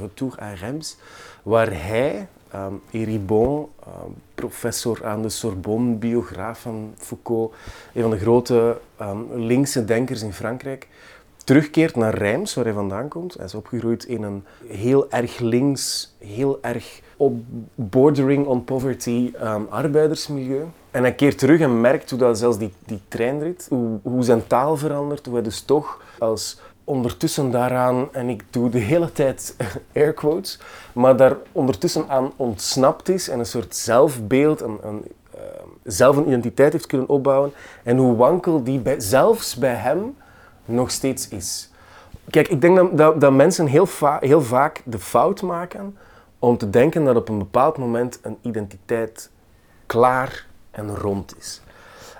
Retour 0.00 0.34
à 0.42 0.52
Reims. 0.60 0.96
Waar 1.42 1.68
hij, 1.72 2.28
ehm 2.54 2.74
Eribon, 2.90 3.68
ehm, 3.80 4.10
professor 4.34 5.04
aan 5.04 5.22
de 5.22 5.28
Sorbonne, 5.28 5.94
biograaf 5.94 6.60
van 6.60 6.94
Foucault, 6.96 7.54
een 7.92 8.02
van 8.02 8.10
de 8.10 8.18
grote 8.18 8.78
ehm, 8.96 9.18
linkse 9.32 9.84
denkers 9.84 10.22
in 10.22 10.32
Frankrijk, 10.32 10.88
terugkeert 11.44 11.96
naar 11.96 12.14
Reims, 12.14 12.54
waar 12.54 12.64
hij 12.64 12.74
vandaan 12.74 13.08
komt. 13.08 13.34
Hij 13.34 13.44
is 13.44 13.54
opgegroeid 13.54 14.04
in 14.04 14.22
een 14.22 14.44
heel 14.66 15.10
erg 15.10 15.38
links, 15.38 16.14
heel 16.18 16.58
erg 16.62 17.00
bordering 17.74 18.46
on 18.46 18.64
poverty 18.64 19.32
arbeidersmilieu. 19.68 20.64
En 20.90 21.02
hij 21.02 21.14
keert 21.14 21.38
terug 21.38 21.60
en 21.60 21.80
merkt 21.80 22.10
hoe 22.10 22.18
dat 22.18 22.38
zelfs 22.38 22.58
die, 22.58 22.72
die 22.86 23.00
treinrit, 23.08 23.66
hoe, 23.68 23.98
hoe 24.02 24.22
zijn 24.22 24.46
taal 24.46 24.76
verandert, 24.76 25.26
hoe 25.26 25.34
hij 25.34 25.44
dus 25.44 25.60
toch 25.60 26.02
als 26.18 26.60
ondertussen 26.84 27.50
daaraan, 27.50 28.08
en 28.12 28.28
ik 28.28 28.44
doe 28.50 28.70
de 28.70 28.78
hele 28.78 29.12
tijd 29.12 29.56
air 29.94 30.12
quotes, 30.12 30.58
maar 30.92 31.16
daar 31.16 31.36
ondertussen 31.52 32.08
aan 32.08 32.32
ontsnapt 32.36 33.08
is 33.08 33.28
en 33.28 33.38
een 33.38 33.46
soort 33.46 33.76
zelfbeeld, 33.76 34.60
een, 34.60 34.78
een, 34.82 35.04
eh, 35.34 35.40
zelf 35.82 36.16
een 36.16 36.26
identiteit 36.26 36.72
heeft 36.72 36.86
kunnen 36.86 37.08
opbouwen 37.08 37.52
en 37.82 37.96
hoe 37.96 38.16
wankel 38.16 38.64
die 38.64 38.78
bij, 38.78 39.00
zelfs 39.00 39.56
bij 39.56 39.74
hem 39.74 40.16
nog 40.64 40.90
steeds 40.90 41.28
is. 41.28 41.70
Kijk, 42.30 42.48
ik 42.48 42.60
denk 42.60 42.96
dat, 42.96 43.20
dat, 43.20 43.32
mensen 43.32 43.66
heel, 43.66 43.88
heel 44.20 44.42
vaak 44.42 44.82
de 44.84 44.98
fout 44.98 45.42
maken 45.42 45.96
om 46.38 46.58
te 46.58 46.70
denken 46.70 47.04
dat 47.04 47.16
op 47.16 47.28
een 47.28 47.38
bepaald 47.38 47.78
moment 47.78 48.18
een 48.22 48.38
identiteit 48.42 49.30
klaar 49.86 50.46
en 50.70 50.96
rond 50.96 51.36
is. 51.38 51.62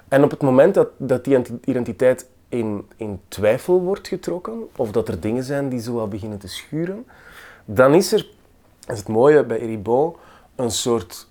En 0.09 0.25
op 0.25 0.31
het 0.31 0.43
moment 0.43 0.75
dat, 0.75 0.89
dat 0.97 1.25
die 1.25 1.39
identiteit 1.65 2.29
in, 2.59 2.89
in 2.97 3.21
twijfel 3.29 3.81
wordt 3.81 4.09
getrokken, 4.09 4.69
of 4.77 4.91
dat 4.91 5.09
er 5.09 5.21
dingen 5.21 5.45
zijn 5.45 5.69
die 5.69 5.81
zo 5.81 6.07
beginnen 6.07 6.39
te 6.39 6.49
schuren, 6.49 7.07
dan 7.65 7.95
is 7.95 8.13
er, 8.13 8.29
is 8.87 8.99
het 8.99 9.09
mooie 9.09 9.45
bij 9.45 9.59
Eribon, 9.59 10.15
een 10.55 10.71
soort 10.71 11.29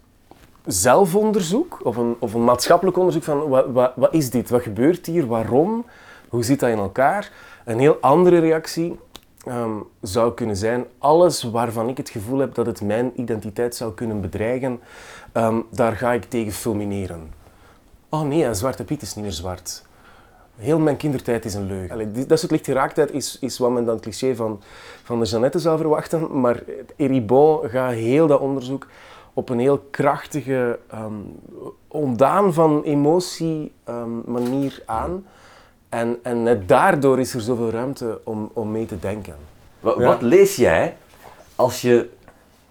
zelfonderzoek 0.66 1.80
of 1.84 1.96
een, 1.98 2.16
of 2.20 2.34
een 2.34 2.44
maatschappelijk 2.44 2.98
onderzoek 2.98 3.24
van 3.24 3.48
wat, 3.48 3.66
wat, 3.72 3.92
wat 3.96 4.14
is 4.14 4.30
dit, 4.30 4.50
wat 4.50 4.62
gebeurt 4.62 5.06
hier, 5.06 5.28
waarom, 5.28 5.86
hoe 6.30 6.44
zit 6.44 6.60
dat 6.60 6.70
in 6.70 6.78
elkaar. 6.78 7.32
Een 7.66 7.80
heel 7.80 7.98
andere 8.02 8.40
reactie 8.40 9.00
ehm, 9.46 9.76
zou 10.02 10.34
kunnen 10.34 10.58
zijn, 10.58 10.86
alles 10.98 11.44
waarvan 11.44 11.90
ik 11.90 11.98
het 11.98 12.10
gevoel 12.10 12.40
heb 12.40 12.56
dat 12.56 12.66
het 12.66 12.82
mijn 12.82 13.12
identiteit 13.16 13.76
zou 13.76 13.94
kunnen 13.94 14.22
bedreigen, 14.22 14.80
ehm, 15.32 15.60
daar 15.70 15.96
ga 15.96 16.12
ik 16.12 16.24
tegen 16.24 16.52
fulmineren. 16.52 17.34
Oh 18.10 18.22
nee, 18.22 18.54
zwarte 18.54 18.84
piet 18.84 19.02
is 19.02 19.16
niet 19.16 19.24
meer 19.24 19.34
zwart. 19.34 19.84
Heel 20.56 20.80
mijn 20.80 20.98
kindertijd 20.98 21.46
is 21.46 21.54
een 21.54 21.66
leugen. 21.68 21.92
Allee, 21.92 22.26
dat 22.26 22.40
soort 22.40 22.52
lichtgeraaktheid 22.52 23.12
is, 23.12 23.38
is 23.42 23.58
wat 23.58 23.72
men 23.72 23.86
dan 23.86 23.94
het 23.94 24.04
cliché 24.04 24.36
van, 24.36 24.62
van 25.04 25.20
de 25.20 25.26
Jeannette 25.26 25.60
zou 25.60 25.78
verwachten. 25.78 26.40
Maar 26.40 26.64
Eribon 26.96 27.70
gaat 27.70 27.94
heel 27.94 28.28
dat 28.28 28.40
onderzoek 28.40 28.88
op 29.34 29.50
een 29.50 29.60
heel 29.60 29.78
krachtige, 29.92 30.80
ehm, 30.90 31.14
ondaan 31.88 32.54
van 32.54 32.84
emotie 32.84 33.72
ehm, 33.84 34.32
manier 34.32 34.84
aan. 34.86 35.26
En, 35.90 36.20
en 36.24 36.44
net 36.44 36.68
daardoor 36.68 37.20
is 37.20 37.34
er 37.34 37.42
zoveel 37.42 37.70
ruimte 37.70 38.20
om, 38.24 38.50
om 38.54 38.72
mee 38.72 38.86
te 38.86 39.00
denken. 39.00 39.36
Wat, 39.80 39.98
Ja. 39.98 40.06
wat 40.08 40.22
lees 40.22 40.56
jij 40.56 40.98
als 41.56 41.82
je, 41.82 42.10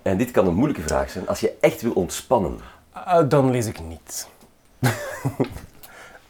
en 0.02 0.16
dit 0.16 0.30
kan 0.30 0.46
een 0.46 0.54
moeilijke 0.54 0.82
vraag 0.82 1.10
zijn, 1.10 1.28
als 1.28 1.40
je 1.40 1.52
echt 1.60 1.82
wil 1.82 1.92
ontspannen? 1.92 2.58
Ah, 2.92 3.28
dan 3.28 3.50
lees 3.50 3.66
ik 3.66 3.80
niet. 3.80 4.28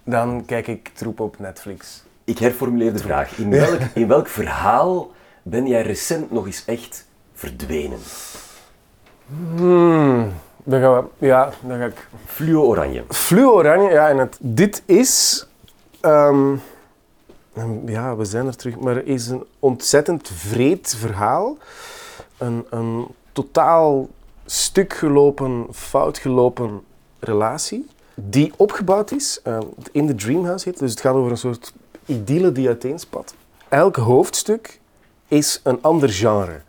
dan 0.05 0.45
kijk 0.45 0.67
ik 0.67 0.91
troep 0.95 1.21
op 1.21 1.39
Netflix. 1.39 2.03
Ik 2.25 2.39
herformuleer 2.39 2.93
de 2.93 2.99
vraag. 2.99 3.39
In 3.39 3.51
welk, 3.51 3.81
in 3.95 4.09
welk 4.09 4.29
verhaal 4.29 5.11
ben 5.43 5.67
jij 5.67 5.83
recent 5.83 6.31
nog 6.31 6.47
eens 6.47 6.65
echt 6.65 7.07
verdwenen? 7.35 7.99
Hmm, 9.55 10.33
dan 10.65 10.81
gaan 10.81 10.95
we, 10.95 11.27
ja, 11.27 11.53
dan 11.61 11.79
ga 11.79 11.85
ik 11.85 12.09
Fluo 12.27 12.63
oranje. 12.63 13.05
Fluo-oranje, 13.09 13.91
ja, 13.91 14.09
en 14.09 14.19
het, 14.19 14.39
dit 14.41 14.83
is... 14.87 15.47
ehm, 16.01 16.57
ja, 17.87 18.17
we 18.17 18.25
zijn 18.25 18.47
er 18.47 18.57
terug, 18.57 18.79
maar 18.79 18.95
het 18.95 19.07
is 19.07 19.29
een 19.29 19.45
ontzettend 19.59 20.29
vreed 20.35 20.97
verhaal. 20.99 21.57
Een, 22.39 22.67
een 22.71 23.07
totaal 23.33 24.09
stuk 24.45 24.93
gelopen, 24.93 25.67
fout 25.73 26.19
gelopen 26.19 26.81
relatie, 27.19 27.87
die 28.15 28.53
opgebouwd 28.57 29.11
is, 29.11 29.41
ehm, 29.43 29.63
in 29.93 30.07
de 30.07 30.15
Dreamhouse 30.15 30.69
heet, 30.69 30.79
dus 30.79 30.91
het 30.91 31.01
gaat 31.01 31.15
over 31.15 31.31
een 31.31 31.37
soort 31.37 31.73
idylle 32.07 32.53
die 32.53 32.67
uiteenspat. 32.67 33.35
Elk 33.69 33.97
hoofdstuk 33.97 34.81
is 35.29 35.61
een 35.63 35.79
ander 35.83 36.09
genre. 36.09 36.61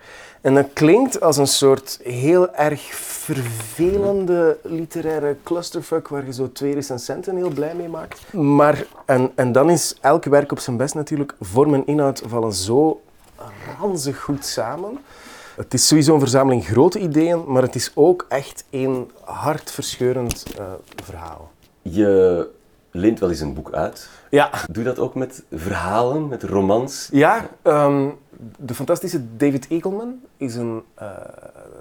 En 0.41 0.53
dat 0.53 0.67
klinkt 0.73 1.21
als 1.21 1.37
een 1.37 1.47
soort 1.47 1.99
heel 2.03 2.53
erg 2.53 2.81
vervelende 2.95 4.57
literaire 4.63 5.37
clusterfuck 5.43 6.07
waar 6.07 6.25
je 6.25 6.33
zo 6.33 6.51
twee 6.51 6.73
recensenten 6.73 7.35
heel 7.35 7.49
blij 7.49 7.75
mee 7.75 7.87
maakt. 7.87 8.33
Maar, 8.33 8.85
en, 9.05 9.31
en 9.35 9.51
dan 9.51 9.69
is 9.69 9.95
elk 10.01 10.25
werk 10.25 10.51
op 10.51 10.59
zijn 10.59 10.77
best 10.77 10.95
natuurlijk. 10.95 11.35
Vorm 11.41 11.73
en 11.73 11.85
inhoud 11.85 12.21
vallen 12.25 12.53
zo 12.53 13.01
ranzig 13.79 14.21
goed 14.21 14.45
samen. 14.45 14.97
Het 15.55 15.73
is 15.73 15.87
sowieso 15.87 16.13
een 16.13 16.19
verzameling 16.19 16.65
grote 16.65 16.99
ideeën, 16.99 17.43
maar 17.47 17.61
het 17.61 17.75
is 17.75 17.91
ook 17.95 18.25
echt 18.29 18.65
een 18.69 19.11
hartverscheurend 19.23 20.43
eh, 20.57 20.65
verhaal. 21.03 21.51
Je 21.81 22.49
leent 22.91 23.19
wel 23.19 23.29
eens 23.29 23.39
een 23.39 23.53
boek 23.53 23.71
uit. 23.73 24.09
Ja, 24.29 24.49
Doe 24.69 24.83
dat 24.83 24.99
ook 24.99 25.15
met 25.15 25.43
verhalen, 25.51 26.27
met 26.27 26.43
romans? 26.43 27.09
Ja, 27.11 27.49
ehm, 27.61 28.09
de 28.57 28.73
fantastische 28.73 29.35
David 29.37 29.67
Eagleman 29.69 30.19
is 30.37 30.55
een, 30.55 30.83
eh, 30.93 31.07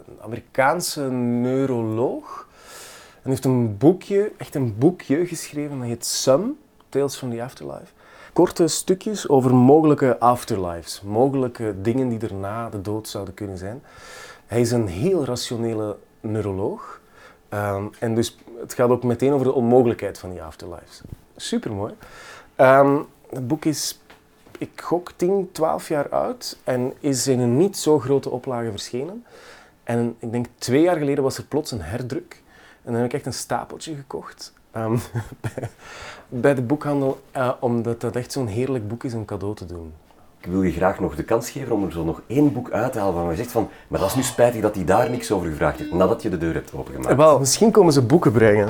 een 0.06 0.22
Amerikaanse 0.22 1.00
neuroloog. 1.10 2.48
En 3.22 3.30
heeft 3.30 3.44
een 3.44 3.78
boekje, 3.78 4.32
echt 4.36 4.54
een 4.54 4.78
boekje 4.78 5.26
geschreven, 5.26 5.78
dat 5.78 5.86
heet 5.86 6.06
Some, 6.06 6.52
Tales 6.88 7.16
from 7.16 7.30
the 7.30 7.42
Afterlife. 7.42 7.92
Korte 8.32 8.68
stukjes 8.68 9.28
over 9.28 9.54
mogelijke 9.54 10.18
afterlives, 10.18 11.02
mogelijke 11.02 11.74
dingen 11.82 12.08
die 12.08 12.18
er 12.18 12.34
na 12.34 12.68
de 12.68 12.80
dood 12.80 13.08
zouden 13.08 13.34
kunnen 13.34 13.58
zijn. 13.58 13.82
Hij 14.46 14.60
is 14.60 14.70
een 14.70 14.86
heel 14.86 15.24
rationele 15.24 15.96
neuroloog. 16.20 17.00
Ehm, 17.48 17.84
en 17.98 18.14
dus 18.14 18.38
het 18.60 18.74
gaat 18.74 18.90
ook 18.90 19.02
meteen 19.02 19.32
over 19.32 19.46
de 19.46 19.52
onmogelijkheid 19.52 20.18
van 20.18 20.30
die 20.30 20.42
afterlives. 20.42 21.00
Supermooi. 21.36 21.94
Ehm 22.56 23.00
het 23.30 23.46
boek 23.46 23.64
is 23.64 24.00
ik 24.58 24.80
gok 24.80 25.12
10, 25.16 25.48
12 25.52 25.88
jaar 25.88 26.08
oud 26.08 26.58
en 26.64 26.92
is 27.00 27.26
in 27.26 27.40
een 27.40 27.56
niet 27.56 27.76
zo 27.76 27.98
grote 27.98 28.30
oplage 28.30 28.70
verschenen. 28.70 29.24
En 29.84 30.16
ik 30.18 30.32
denk 30.32 30.46
twee 30.58 30.82
jaar 30.82 30.96
geleden 30.96 31.24
was 31.24 31.38
er 31.38 31.44
plots 31.44 31.70
een 31.70 31.82
herdruk. 31.82 32.42
En 32.82 32.92
dan 32.92 32.94
heb 32.94 33.04
ik 33.04 33.12
echt 33.12 33.26
een 33.26 33.32
stapeltje 33.32 33.94
gekocht 33.94 34.52
ehm, 34.72 34.96
bij, 36.28 36.54
de 36.54 36.62
boekhandel, 36.62 37.20
eh, 37.30 37.50
omdat 37.60 38.00
dat 38.00 38.16
echt 38.16 38.32
zo'n 38.32 38.46
heerlijk 38.46 38.88
boek 38.88 39.04
is 39.04 39.14
om 39.14 39.24
cadeau 39.24 39.54
te 39.54 39.66
doen. 39.66 39.92
Ik 40.40 40.48
wil 40.48 40.62
je 40.62 40.72
graag 40.72 41.00
nog 41.00 41.14
de 41.14 41.22
kans 41.22 41.50
geven 41.50 41.74
om 41.74 41.84
er 41.84 41.92
zo 41.92 42.04
nog 42.04 42.22
één 42.26 42.52
boek 42.52 42.70
uit 42.70 42.92
te 42.92 42.98
halen 42.98 43.14
waarvan 43.14 43.32
je 43.32 43.38
zegt 43.38 43.52
van, 43.52 43.68
maar 43.88 44.00
dat 44.00 44.08
is 44.08 44.14
nu 44.14 44.22
spijtig 44.22 44.60
dat 44.60 44.74
hij 44.74 44.84
daar 44.84 45.10
niks 45.10 45.32
over 45.32 45.48
gevraagd 45.48 45.78
heeft, 45.78 45.92
nadat 45.92 46.22
je 46.22 46.28
de 46.28 46.38
deur 46.38 46.54
hebt 46.54 46.74
opengemaakt. 46.74 47.16
Wel, 47.16 47.38
misschien 47.38 47.70
komen 47.70 47.92
ze 47.92 48.02
boeken 48.02 48.32
brengen. 48.32 48.68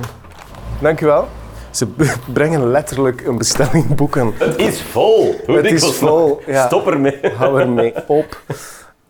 Dankjewel. 0.81 1.29
Ze 1.71 1.87
brengen 2.33 2.71
letterlijk 2.71 3.27
een 3.27 3.39
bestelling 3.39 3.95
boeken. 3.95 4.33
Het 4.39 4.59
is 4.59 4.83
vol! 4.83 5.35
Hoe 5.47 5.57
Het 5.63 5.65
is 5.65 5.95
vol, 5.95 6.41
ja. 6.47 6.67
Stop 6.67 6.87
ermee. 6.87 7.19
Hou 7.37 7.61
ermee 7.61 7.95
op. 8.07 8.43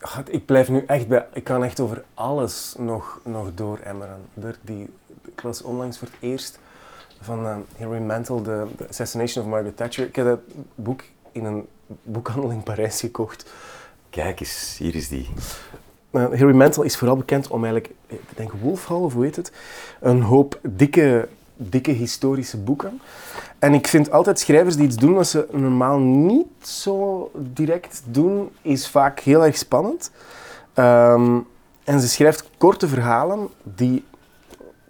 God, 0.00 0.34
ik 0.34 0.46
blijf 0.46 0.68
nu 0.68 0.84
echt 0.87 1.08
bij... 1.08 1.26
Ik 1.32 1.44
kan 1.44 1.64
echt 1.64 1.80
over 1.80 2.02
alles 2.14 2.75
nog, 2.78 3.20
nog 3.25 3.46
dooremmeren. 3.54 4.16
Er, 4.42 4.56
die, 4.61 4.90
ik 5.25 5.42
las 5.42 5.62
onlangs 5.62 5.99
voor 5.99 6.08
het 6.08 6.30
eerst 6.30 6.58
van 7.23 7.47
eh, 7.47 7.57
Hilary 7.76 8.00
Mantel, 8.02 8.43
de, 8.43 8.67
The 8.76 8.88
Assassination 8.88 9.45
of 9.45 9.50
Margaret 9.50 9.76
Thatcher. 9.76 10.07
Ik 10.07 10.17
heb 10.17 10.26
dat 10.26 10.41
boek 10.75 11.02
in 11.33 11.45
een 11.45 11.67
boekhandel 12.02 12.50
in 12.50 12.62
Parijs 12.62 13.00
gekocht. 13.00 13.52
Kijk 14.11 14.41
eens, 14.41 14.76
hier 14.79 14.95
is 14.95 15.09
die. 15.09 15.29
Uh, 16.11 16.31
Hilary 16.31 16.57
Mantel 16.57 16.83
is 16.83 16.97
vooral 16.97 17.17
bekend 17.17 17.49
om 17.49 17.64
eigenlijk, 17.64 17.95
ik 18.07 18.21
denk 18.35 18.52
Wolf 18.52 18.87
Hall 18.87 18.99
of 18.99 19.12
hoe 19.12 19.25
heet 19.25 19.37
het, 19.37 19.52
een 20.00 20.23
hoop 20.23 20.59
dikke, 20.62 21.29
dikke 21.57 21.91
historische 21.91 22.57
boeken. 22.57 23.00
En 23.59 23.75
ik 23.75 23.87
vind 23.87 24.11
altijd 24.11 24.38
schrijvers 24.38 24.76
die 24.76 24.85
iets 24.85 24.97
doen 24.97 25.14
wat 25.14 25.26
ze 25.26 25.47
normaal 25.50 25.99
niet 25.99 26.47
zo 26.67 27.31
direct 27.35 28.02
doen, 28.07 28.50
is 28.62 28.88
vaak 28.88 29.21
heel 29.21 29.45
erg 29.45 29.57
spannend. 29.57 30.11
Ehm, 30.75 31.38
En 31.85 32.00
ze 32.00 32.09
schrijft 32.09 32.50
korte 32.59 32.88
verhalen 32.88 33.49
die 33.62 34.05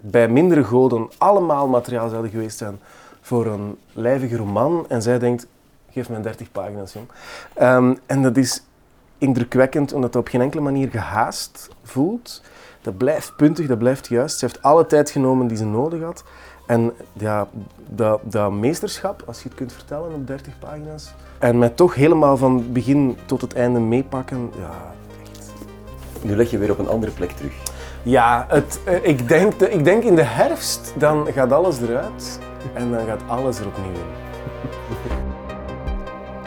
bij 0.03 0.29
mindere 0.29 0.65
goden 0.65 1.09
allemaal 1.19 1.69
materiaal 1.69 2.09
zouden 2.09 2.31
geweest 2.31 2.59
zijn 2.59 2.81
voor 3.21 3.47
een 3.47 3.79
lijvige 3.93 4.37
roman. 4.37 4.85
En 4.89 5.03
zij 5.03 5.19
denkt, 5.19 5.47
geef 5.91 6.09
mij 6.09 6.23
30 6.23 6.53
pagina's, 6.53 6.93
jong. 6.93 7.07
Ehm, 7.55 7.95
en 8.07 8.23
dat 8.23 8.37
is 8.37 8.63
indrukwekkend, 9.19 9.93
omdat 9.93 10.15
het 10.15 10.23
op 10.23 10.29
geen 10.29 10.41
enkele 10.41 10.63
manier 10.63 10.91
gehaast 10.91 11.69
voelt. 11.83 12.43
Dat 12.81 12.97
blijft 12.97 13.37
puntig, 13.37 13.67
dat 13.67 13.79
blijft 13.79 14.09
juist. 14.09 14.39
Ze 14.39 14.45
heeft 14.45 14.63
alle 14.63 14.87
tijd 14.87 15.11
genomen 15.11 15.47
die 15.47 15.57
ze 15.57 15.65
nodig 15.65 16.03
had. 16.03 16.25
En 16.67 16.93
ja, 17.13 17.49
dat, 17.89 18.21
dat 18.23 18.53
meesterschap, 18.53 19.23
als 19.27 19.43
je 19.43 19.49
het 19.49 19.59
kunt 19.59 19.73
vertellen 19.73 20.15
op 20.15 20.27
30 20.27 20.59
pagina's, 20.59 21.15
en 21.39 21.59
mij 21.59 21.69
toch 21.69 21.95
helemaal 21.95 22.37
van 22.37 22.73
begin 22.73 23.17
tot 23.27 23.41
het 23.41 23.55
einde 23.55 23.81
meepakken, 23.81 24.51
ja, 24.59 24.95
echt. 25.23 25.53
Nu 26.23 26.37
leg 26.37 26.51
je 26.51 26.59
weer 26.59 26.71
op 26.71 26.79
een 26.79 26.89
andere 26.89 27.13
plek 27.13 27.31
terug. 27.31 27.53
Ja, 28.03 28.47
het, 28.49 28.81
eh, 28.85 28.95
ik, 29.03 29.29
denk, 29.29 29.59
de- 29.59 29.71
ik 29.71 29.85
denk 29.85 30.03
in 30.03 30.15
de 30.15 30.23
herfst, 30.23 30.93
dan 30.99 31.27
gaat 31.35 31.53
alles 31.53 31.81
eruit 31.81 32.39
en 32.75 32.91
dan 32.91 33.07
gaat 33.07 33.21
alles 33.29 33.59
er 33.59 33.67
opnieuw 33.67 33.93
in. 33.93 34.21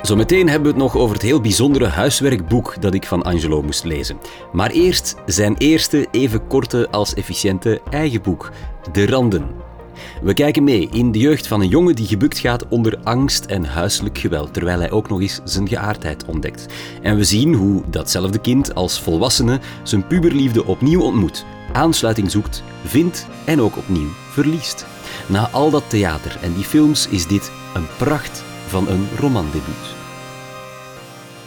Zometeen 0.02 0.50
hebben 0.50 0.68
we 0.74 0.74
het 0.78 0.84
nog 0.94 0.98
over 1.02 1.14
het 1.16 1.24
heel 1.24 1.42
bijzondere 1.42 1.88
huiswerkboek 1.88 2.82
dat 2.82 2.94
ik 2.94 3.06
van 3.08 3.24
Angelo 3.24 3.62
moest 3.62 3.84
lezen. 3.84 4.18
Maar 4.52 4.70
eerst 4.70 5.16
zijn 5.26 5.56
eerste 5.58 6.08
even 6.12 6.48
korte 6.48 6.88
als 6.92 7.14
efficiënte 7.14 7.82
eigen 7.90 8.22
boek, 8.22 8.52
De 8.92 9.08
Randen. 9.08 9.48
We 10.22 10.34
kijken 10.34 10.64
mee 10.64 10.90
in 10.92 11.12
de 11.12 11.20
jeugd 11.20 11.48
van 11.48 11.62
een 11.62 11.68
jongen 11.68 11.96
die 11.96 12.08
gebukt 12.08 12.38
gaat 12.38 12.68
onder 12.68 12.98
angst 13.04 13.46
en 13.46 13.66
huiselijk 13.66 14.18
geweld, 14.18 14.54
terwijl 14.54 14.80
hij 14.80 14.92
ook 14.92 15.10
nog 15.10 15.22
eens 15.22 15.40
zijn 15.44 15.68
geaardheid 15.68 16.26
ontdekt. 16.26 16.66
En 17.02 17.16
we 17.18 17.24
zien 17.24 17.54
hoe 17.54 17.84
datzelfde 17.90 18.40
kind 18.40 18.76
als 18.76 19.02
volwassene 19.02 19.60
zijn 19.84 20.08
puberliefde 20.08 20.66
opnieuw 20.66 21.02
ontmoet, 21.02 21.46
aansluiting 21.74 22.32
zoekt, 22.32 22.64
vindt 22.84 23.28
en 23.46 23.62
ook 23.62 23.78
opnieuw 23.78 24.10
verliest. 24.32 24.86
Na 25.28 25.50
al 25.50 25.70
dat 25.70 25.84
theater 25.88 26.38
en 26.42 26.54
die 26.54 26.64
films 26.64 27.08
is 27.08 27.28
dit 27.28 27.52
een 27.74 27.88
pracht 27.98 28.44
van 28.68 28.88
een 28.88 29.08
romandebuut. 29.20 29.94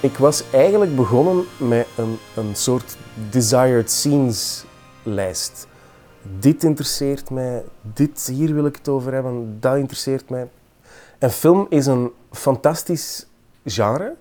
Ik 0.00 0.16
was 0.16 0.42
eigenlijk 0.50 0.96
begonnen 0.96 1.44
met 1.56 1.86
een, 1.96 2.18
een 2.34 2.54
soort 2.54 2.96
desired 3.30 3.90
scenes 3.90 4.64
lijst. 5.02 5.66
Dit 6.38 6.64
interesseert 6.64 7.30
mij, 7.30 7.64
dit 7.80 8.26
hier 8.26 8.54
wil 8.54 8.66
ik 8.66 8.76
het 8.76 8.88
over 8.88 9.12
hebben, 9.12 9.56
dat 9.60 9.76
interesseert 9.76 10.30
mij. 10.30 10.48
En 11.18 11.30
film 11.30 11.66
is 11.68 11.86
een 11.86 12.10
fantastisch 12.30 13.26
genre, 13.64 14.14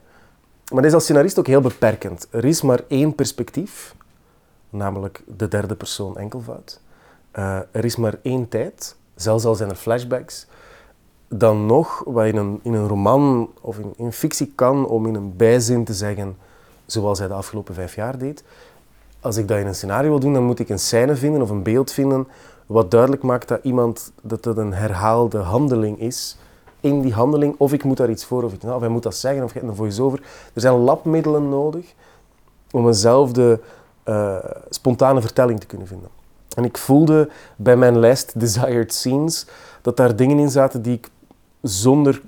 maar 0.71 0.81
dat 0.81 0.85
is 0.85 0.93
als 0.93 1.03
scenarist 1.03 1.39
ook 1.39 1.47
heel 1.47 1.61
beperkend. 1.61 2.27
Er 2.29 2.45
is 2.45 2.61
maar 2.61 2.83
één 2.87 3.15
perspectief, 3.15 3.95
namelijk 4.69 5.23
de 5.37 5.47
derde 5.47 5.75
persoon 5.75 6.17
enkelvoud. 6.17 6.81
Eh, 7.31 7.59
er 7.71 7.85
is 7.85 7.95
maar 7.95 8.19
één 8.21 8.49
tijd, 8.49 8.95
zelfs 9.15 9.45
al 9.45 9.55
zijn 9.55 9.69
er 9.69 9.75
flashbacks 9.75 10.47
dan 11.27 11.65
nog 11.65 12.03
wat 12.05 12.25
in 12.25 12.35
een, 12.35 12.59
in 12.63 12.73
een 12.73 12.87
roman 12.87 13.49
of 13.61 13.79
in, 13.79 13.93
in 13.97 14.11
fictie 14.11 14.51
kan 14.55 14.87
om 14.87 15.07
in 15.07 15.15
een 15.15 15.35
bijzin 15.35 15.83
te 15.83 15.93
zeggen, 15.93 16.37
zoals 16.85 17.19
hij 17.19 17.27
de 17.27 17.33
afgelopen 17.33 17.73
vijf 17.73 17.95
jaar 17.95 18.17
deed. 18.17 18.43
Als 19.19 19.37
ik 19.37 19.47
dat 19.47 19.57
in 19.57 19.67
een 19.67 19.75
scenario 19.75 20.09
wil 20.09 20.19
doen, 20.19 20.33
dan 20.33 20.43
moet 20.43 20.59
ik 20.59 20.69
een 20.69 20.79
scène 20.79 21.15
vinden 21.15 21.41
of 21.41 21.49
een 21.49 21.63
beeld 21.63 21.91
vinden 21.91 22.27
wat 22.67 22.91
duidelijk 22.91 23.23
maakt 23.23 23.47
dat 23.47 23.59
iemand 23.63 24.11
dat 24.21 24.45
het 24.45 24.57
een 24.57 24.73
herhaalde 24.73 25.37
handeling 25.37 25.99
is 25.99 26.37
in 26.79 27.01
die 27.01 27.13
handeling, 27.13 27.55
of 27.57 27.73
ik 27.73 27.83
moet 27.83 27.97
daar 27.97 28.09
iets 28.09 28.25
voor, 28.25 28.43
of, 28.43 28.61
nou, 28.61 28.75
of 28.75 28.79
hij 28.79 28.89
moet 28.89 29.03
dat 29.03 29.15
zeggen, 29.15 29.43
of 29.43 29.53
je 29.53 29.59
hebt 29.59 29.71
een 29.71 29.77
voice-over. 29.77 30.19
Er 30.53 30.61
zijn 30.61 30.73
labmiddelen 30.73 31.49
nodig 31.49 31.93
om 32.71 32.87
eenzelfde 32.87 33.59
eh, 34.03 34.37
spontane 34.69 35.21
vertelling 35.21 35.59
te 35.59 35.65
kunnen 35.65 35.87
vinden. 35.87 36.09
En 36.55 36.63
ik 36.63 36.77
voelde 36.77 37.29
bij 37.55 37.75
mijn 37.75 37.99
lijst 37.99 38.33
Desired 38.39 38.93
Scenes 38.93 39.47
dat 39.81 39.97
daar 39.97 40.15
dingen 40.15 40.39
in 40.39 40.49
zaten 40.49 40.81
die 40.81 40.93
ik 40.93 41.09
zonder 41.61 42.21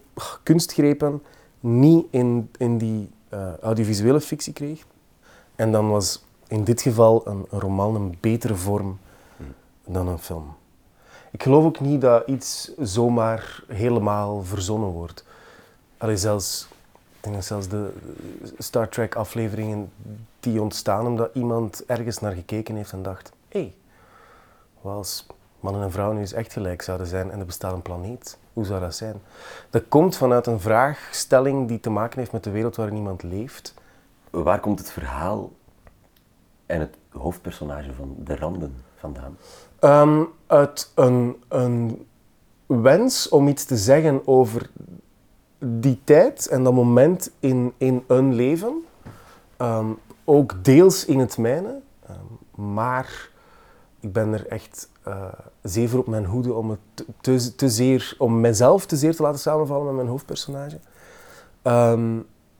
kunstgrepen 0.43 1.21
niet 1.59 2.05
in, 2.09 2.49
in 2.57 2.77
die 2.77 3.09
eh, 3.29 3.57
audiovisuele 3.61 4.21
fictie 4.21 4.53
kreeg. 4.53 4.85
En 5.55 5.71
dan 5.71 5.89
was 5.89 6.25
in 6.49 6.63
dit 6.63 6.81
geval 6.81 7.27
een, 7.27 7.45
een 7.49 7.59
roman 7.59 7.95
een 7.95 8.17
betere 8.19 8.55
vorm 8.55 8.99
dan 9.85 10.07
een 10.07 10.19
film. 10.19 10.55
Ik 11.31 11.43
geloof 11.43 11.63
ook 11.63 11.79
niet 11.79 12.01
dat 12.01 12.27
iets 12.27 12.71
zomaar 12.77 13.63
helemaal 13.67 14.43
verzonnen 14.43 14.89
wordt. 14.89 15.25
Allee, 15.97 16.17
zelfs, 16.17 16.67
ik 16.91 17.23
denk 17.23 17.35
dat 17.35 17.45
zelfs 17.45 17.67
de 17.67 17.93
Star 18.57 18.89
Trek 18.89 19.15
afleveringen 19.15 19.91
die 20.39 20.61
ontstaan 20.61 21.05
omdat 21.05 21.29
iemand 21.33 21.85
ergens 21.85 22.19
naar 22.19 22.33
gekeken 22.33 22.75
heeft 22.75 22.91
en 22.91 23.03
dacht, 23.03 23.31
hé, 23.47 23.59
hey, 23.59 23.73
wat 24.81 24.95
als 24.95 25.27
mannen 25.59 25.83
en 25.83 25.91
vrouwen 25.91 26.15
nu 26.15 26.21
eens 26.21 26.33
echt 26.33 26.53
gelijk 26.53 26.81
zouden 26.81 27.07
zijn 27.07 27.31
en 27.31 27.39
er 27.39 27.45
bestaat 27.45 27.73
een 27.73 27.81
planeet? 27.81 28.37
Hoe 28.53 28.65
zou 28.65 28.79
dat 28.79 28.95
zijn? 28.95 29.21
Dat 29.69 29.83
komt 29.89 30.15
vanuit 30.15 30.47
een 30.47 30.59
vraagstelling 30.59 31.67
die 31.67 31.79
te 31.79 31.89
maken 31.89 32.19
heeft 32.19 32.31
met 32.31 32.43
de 32.43 32.49
wereld 32.49 32.75
waarin 32.75 32.95
iemand 32.95 33.23
leeft. 33.23 33.73
Waar 34.29 34.59
komt 34.59 34.79
het 34.79 34.91
verhaal 34.91 35.51
en 36.69 36.79
het 36.79 36.97
hoofdpersonage 37.09 37.93
van 37.93 38.15
De 38.17 38.35
Randen 38.35 38.75
vandaan? 38.95 39.37
Ehm, 39.79 40.23
uit 40.47 40.91
een, 40.95 41.43
een 41.47 42.05
wens 42.65 43.29
om 43.29 43.47
iets 43.47 43.65
te 43.65 43.77
zeggen 43.77 44.27
over 44.27 44.69
die 45.59 46.01
tijd 46.03 46.47
en 46.47 46.63
dat 46.63 46.73
moment 46.73 47.31
in, 47.39 47.73
in 47.77 48.03
een 48.07 48.33
leven. 48.33 48.85
Ehm, 49.57 49.87
ook 50.23 50.63
deels 50.63 51.05
in 51.05 51.19
het 51.19 51.37
mijne. 51.37 51.79
Ehm, 52.07 52.71
maar 52.73 53.29
ik 53.99 54.13
ben 54.13 54.33
er 54.33 54.47
echt 54.47 54.89
voor 55.63 55.99
op 55.99 56.07
mijn 56.07 56.25
hoede 56.25 56.53
om, 56.53 56.69
het 56.69 57.05
te, 57.21 57.55
te, 57.55 57.69
zeer, 57.69 58.15
om 58.17 58.39
mezelf 58.39 58.85
te 58.85 58.95
zeer 58.95 59.15
te 59.15 59.21
laten 59.21 59.39
samenvallen 59.39 59.85
met 59.85 59.95
mijn 59.95 60.07
hoofdpersonage. 60.07 60.79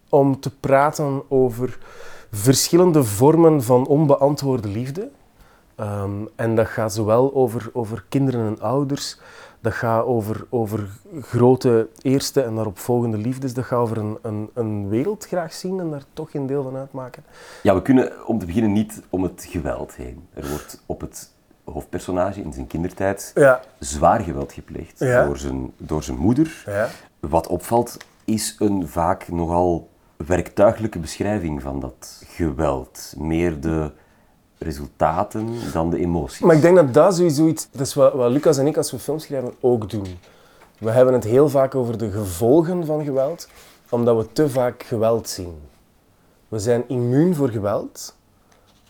Om 0.09 0.39
te 0.39 0.55
praten 0.59 1.23
over 1.27 1.77
verschillende 2.31 3.03
vormen 3.03 3.63
van 3.63 3.87
onbeantwoorde 3.87 4.67
liefde. 4.67 5.09
Ehm, 5.75 6.11
en 6.35 6.55
dat 6.55 6.67
gaat 6.67 6.93
zowel 6.93 7.33
over, 7.33 7.69
over 7.73 8.05
kinderen 8.09 8.45
en 8.47 8.61
ouders, 8.61 9.17
dat 9.61 9.73
gaat 9.73 10.05
over, 10.05 10.45
over 10.49 10.89
grote 11.21 11.87
eerste 12.01 12.41
en 12.41 12.55
daaropvolgende 12.55 13.17
liefdes, 13.17 13.53
dat 13.53 13.65
gaat 13.65 13.79
over 13.79 13.97
een, 13.97 14.17
een, 14.21 14.49
een 14.53 14.89
wereld 14.89 15.25
graag 15.25 15.53
zien 15.53 15.79
en 15.79 15.89
daar 15.89 16.03
toch 16.13 16.33
een 16.33 16.47
deel 16.47 16.63
van 16.63 16.75
uitmaken. 16.75 17.23
Ja, 17.63 17.73
we 17.75 17.81
kunnen 17.81 18.27
om 18.27 18.39
te 18.39 18.45
beginnen 18.45 18.71
niet 18.73 19.01
om 19.09 19.23
het 19.23 19.45
geweld 19.49 19.95
heen. 19.95 20.27
Er 20.33 20.49
wordt 20.49 20.83
op 20.85 21.01
het 21.01 21.31
hoofdpersonage 21.63 22.41
in 22.41 22.53
zijn 22.53 22.67
kindertijd 22.67 23.31
Ja. 23.35 23.61
zwaar 23.79 24.19
geweld 24.19 24.53
gepleegd 24.53 24.99
Ja. 24.99 25.25
door, 25.25 25.37
zijn, 25.37 25.71
door 25.77 26.03
zijn 26.03 26.17
moeder. 26.17 26.63
Ja. 26.65 26.87
Wat 27.19 27.47
opvalt 27.47 27.97
is 28.25 28.55
een 28.59 28.87
vaak 28.87 29.27
nogal 29.31 29.89
werktuiglijke 30.25 30.99
beschrijving 30.99 31.61
van 31.61 31.79
dat 31.79 32.23
geweld. 32.27 33.13
Meer 33.17 33.59
de 33.59 33.91
resultaten 34.57 35.47
dan 35.73 35.89
de 35.89 35.99
emoties. 35.99 36.39
Maar 36.39 36.55
ik 36.55 36.61
denk 36.61 36.75
dat 36.75 36.93
dat 36.93 37.15
sowieso 37.15 37.47
iets... 37.47 37.67
Dat 37.71 37.87
is 37.87 37.93
wat, 37.93 38.13
wat 38.13 38.31
Lucas 38.31 38.57
en 38.57 38.67
ik 38.67 38.77
als 38.77 38.91
we 38.91 38.99
films 38.99 39.23
schrijven 39.23 39.53
ook 39.59 39.89
doen. 39.89 40.19
We 40.77 40.91
hebben 40.91 41.13
het 41.13 41.23
heel 41.23 41.49
vaak 41.49 41.75
over 41.75 41.97
de 41.97 42.11
gevolgen 42.11 42.85
van 42.85 43.03
geweld, 43.03 43.49
omdat 43.89 44.17
we 44.17 44.31
te 44.33 44.49
vaak 44.49 44.83
geweld 44.83 45.29
zien. 45.29 45.59
We 46.47 46.59
zijn 46.59 46.83
immuun 46.87 47.35
voor 47.35 47.49
geweld, 47.49 48.15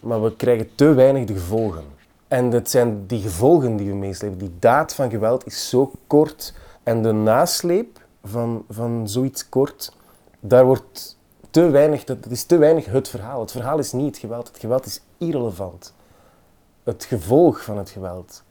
maar 0.01 0.23
we 0.23 0.35
krijgen 0.35 0.69
te 0.75 0.93
weinig 0.93 1.25
de 1.25 1.33
gevolgen. 1.33 1.83
En 2.27 2.51
het 2.51 2.69
zijn 2.69 3.07
die 3.07 3.21
gevolgen 3.21 3.75
die 3.75 3.89
we 3.89 3.95
meeslepen. 3.95 4.37
Die 4.37 4.55
daad 4.59 4.95
van 4.95 5.09
geweld 5.09 5.45
is 5.45 5.69
zo 5.69 5.91
kort. 6.07 6.53
En 6.83 7.03
de 7.03 7.11
nasleep 7.11 7.99
van, 8.23 8.65
van 8.69 9.09
zoiets 9.09 9.49
kort, 9.49 9.95
daar 10.39 10.65
wordt 10.65 11.17
te 11.49 11.69
weinig... 11.69 12.03
Dat 12.03 12.25
is 12.29 12.43
te 12.43 12.57
weinig 12.57 12.85
het 12.85 13.09
verhaal. 13.09 13.39
Het 13.39 13.51
verhaal 13.51 13.79
is 13.79 13.91
niet 13.91 14.05
het 14.05 14.17
geweld. 14.17 14.47
Het 14.47 14.59
geweld 14.59 14.85
is 14.85 15.01
irrelevant 15.17 15.93
het 16.89 17.05
gevolg 17.05 17.63
van 17.63 17.77
het 17.77 17.89
geweld. 17.89 18.43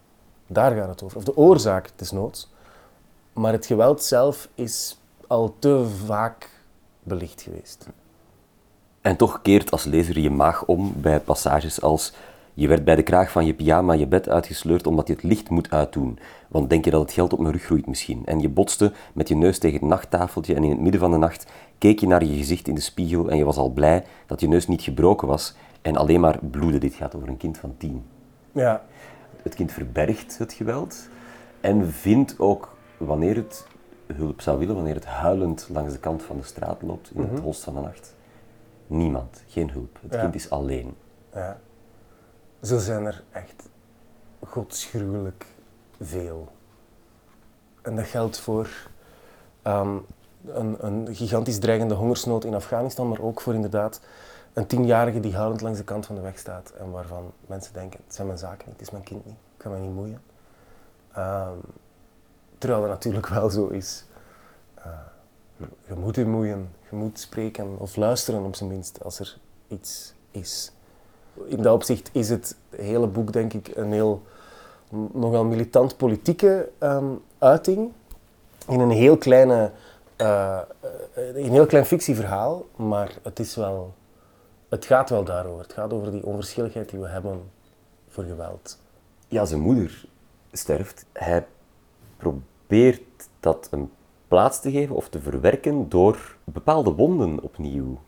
Daar 0.47 0.77
gaat 0.77 0.89
het 0.89 1.03
over. 1.03 1.17
Of 1.17 1.25
de 1.25 1.37
oorzaak, 1.37 1.91
desnoods. 1.97 2.51
Maar 3.33 3.53
het 3.53 3.67
geweld 3.67 4.03
zelf 4.03 4.49
is 4.55 4.99
al 5.27 5.55
te 5.59 5.87
vaak 6.07 6.51
belicht 7.03 7.43
geweest. 7.43 7.87
En 9.01 9.17
toch 9.17 9.43
keert 9.43 9.71
als 9.71 9.85
lezer 9.85 10.19
je 10.19 10.31
maag 10.31 10.65
om 10.65 10.93
bij 10.97 11.21
passages 11.21 11.81
als 11.81 12.13
je 12.61 12.69
werd 12.69 12.85
bij 12.85 12.97
de 12.97 13.03
kraag 13.03 13.31
van 13.31 13.47
je 13.47 13.55
pyjama 13.55 13.93
je 13.93 14.07
bed 14.07 14.29
uitgesleurd 14.29 14.87
omdat 14.87 15.07
je 15.07 15.13
het 15.13 15.23
licht 15.23 15.51
moet 15.51 15.71
uitdoen. 15.71 16.19
Want 16.49 16.71
denk 16.71 16.85
je 16.85 16.91
dat 16.91 17.01
het 17.01 17.13
geld 17.13 17.33
op 17.33 17.39
mijn 17.39 17.53
rug 17.53 17.63
groeit 17.63 17.87
misschien? 17.87 18.23
En 18.25 18.41
je 18.41 18.49
botste 18.49 18.93
met 19.15 19.29
je 19.29 19.37
neus 19.37 19.59
tegen 19.59 19.79
het 19.81 19.89
nachttafeltje 19.89 20.55
en 20.55 20.65
in 20.65 20.71
het 20.71 20.81
midden 20.81 21.01
van 21.01 21.11
de 21.11 21.17
nacht 21.17 21.47
keek 21.79 21.99
je 21.99 22.07
naar 22.07 22.25
je 22.25 22.37
gezicht 22.37 22.69
in 22.69 22.75
de 22.75 22.81
spiegel 22.81 23.31
en 23.31 23.37
je 23.37 23.45
was 23.45 23.57
al 23.57 23.71
blij 23.71 24.05
dat 24.27 24.41
je 24.41 24.49
neus 24.49 24.67
niet 24.67 24.83
gebroken 24.83 25.29
was 25.29 25.55
en 25.83 25.97
alleen 25.97 26.21
maar 26.21 26.39
bloedde. 26.51 26.79
Dit 26.79 26.95
gaat 26.95 27.15
over 27.15 27.29
een 27.29 27.37
kind 27.37 27.59
van 27.59 27.75
tien. 27.77 28.05
Ja. 28.53 28.83
Het 29.43 29.55
kind 29.55 29.73
verbergt 29.73 30.39
het 30.39 30.53
geweld 30.53 31.09
en 31.61 31.93
vindt 31.93 32.35
ook 32.39 32.77
wanneer 32.97 33.37
het 33.37 33.67
hulp 34.07 34.41
zou 34.41 34.59
willen, 34.59 34.75
wanneer 34.75 34.95
het 34.95 35.07
huilend 35.07 35.69
langs 35.73 35.93
de 35.93 35.99
kant 35.99 36.23
van 36.23 36.37
de 36.37 36.43
straat 36.43 36.83
loopt 36.83 37.11
in 37.15 37.21
het 37.23 37.41
holst 37.41 37.65
van 37.65 37.75
de 37.75 37.81
nacht. 37.81 38.15
Niemand, 38.87 39.43
geen 39.47 39.71
hulp. 39.71 39.99
Het 40.03 40.13
Ja. 40.15 40.21
kind 40.21 40.35
is 40.35 40.51
alleen. 40.51 40.95
ja. 41.35 41.59
Zo 42.63 42.79
zijn 42.79 43.05
er 43.05 43.25
echt 43.31 43.69
godsgruwelijk 44.47 45.47
veel. 46.01 46.49
En 47.83 47.97
dat 47.97 48.07
geldt 48.07 48.41
voor 48.41 48.69
ehm, 49.63 49.97
een, 50.47 50.87
een 50.87 51.15
gigantisch 51.15 51.59
dreigende 51.59 51.95
hongersnood 51.95 52.45
in 52.45 52.55
Afghanistan, 52.55 53.09
maar 53.09 53.21
ook 53.21 53.41
voor 53.41 53.55
inderdaad 53.55 54.01
een 54.53 54.67
tienjarige 54.67 55.21
die 55.21 55.37
huilend 55.37 55.61
langs 55.61 55.79
de 55.79 55.85
kant 55.85 56.07
van 56.07 56.15
de 56.15 56.21
weg 56.21 56.39
staat 56.39 56.71
en 56.71 56.91
waarvan 56.91 57.33
mensen 57.47 57.73
denken, 57.73 58.01
het 58.05 58.15
zijn 58.15 58.27
mijn 58.27 58.39
zaken 58.39 58.65
niet, 58.67 58.79
het 58.79 58.87
is 58.87 58.91
mijn 58.91 59.05
kind 59.05 59.25
niet, 59.25 59.37
ik 59.57 59.63
ga 59.63 59.69
mij 59.69 59.81
niet 59.81 59.95
moeien. 59.95 60.23
Ehm, 61.13 61.57
terwijl 62.59 62.81
dat 62.81 62.91
natuurlijk 62.91 63.29
wel 63.29 63.51
zo 63.51 63.67
is. 63.67 64.05
Uh, 64.79 64.87
je 65.87 65.95
moet 65.95 66.15
je 66.15 66.27
moeien, 66.27 66.71
je 66.91 66.97
moet 66.97 67.19
spreken 67.19 67.79
of 67.79 67.97
luisteren 67.97 68.45
op 68.45 68.55
zijn 68.55 68.71
minst 68.71 69.05
als 69.05 69.19
er 69.21 69.39
iets 69.69 70.15
is. 70.31 70.73
In 71.47 71.63
dat 71.63 71.75
opzicht 71.75 72.11
is 72.13 72.29
het 72.29 72.57
hele 72.77 73.07
boek 73.07 73.33
denk 73.33 73.53
ik 73.53 73.71
een 73.75 73.93
heel 73.93 74.23
nogal 75.13 75.45
militant 75.45 75.97
politieke 75.97 76.69
ehm, 76.79 77.07
uiting 77.39 77.93
in 78.69 78.81
een 78.81 78.91
heel 78.91 79.17
kleine 79.17 79.71
uh, 80.17 80.59
een 81.15 81.51
heel 81.51 81.67
klein 81.67 81.87
fictieverhaal, 81.87 82.67
maar 82.77 83.19
het 83.23 83.39
is 83.39 83.57
wel 83.57 83.95
het 84.69 84.85
gaat 84.85 85.11
wel 85.11 85.25
daarover. 85.25 85.63
Het 85.63 85.73
gaat 85.73 85.93
over 85.93 86.13
die 86.13 86.25
onverschilligheid 86.27 86.89
die 86.89 87.01
we 87.01 87.09
hebben 87.09 87.51
voor 88.09 88.25
geweld. 88.25 88.79
Ja, 89.29 89.45
zijn 89.45 89.61
moeder 89.61 90.05
sterft. 90.53 91.07
Hij 91.13 91.47
probeert 92.17 93.29
dat 93.41 93.69
een 93.71 93.91
plaats 94.29 94.61
te 94.61 94.71
geven 94.71 94.97
of 94.97 95.09
te 95.09 95.21
verwerken 95.21 95.89
door 95.89 96.37
bepaalde 96.45 96.91
wonden 96.91 97.43
opnieuw 97.43 97.99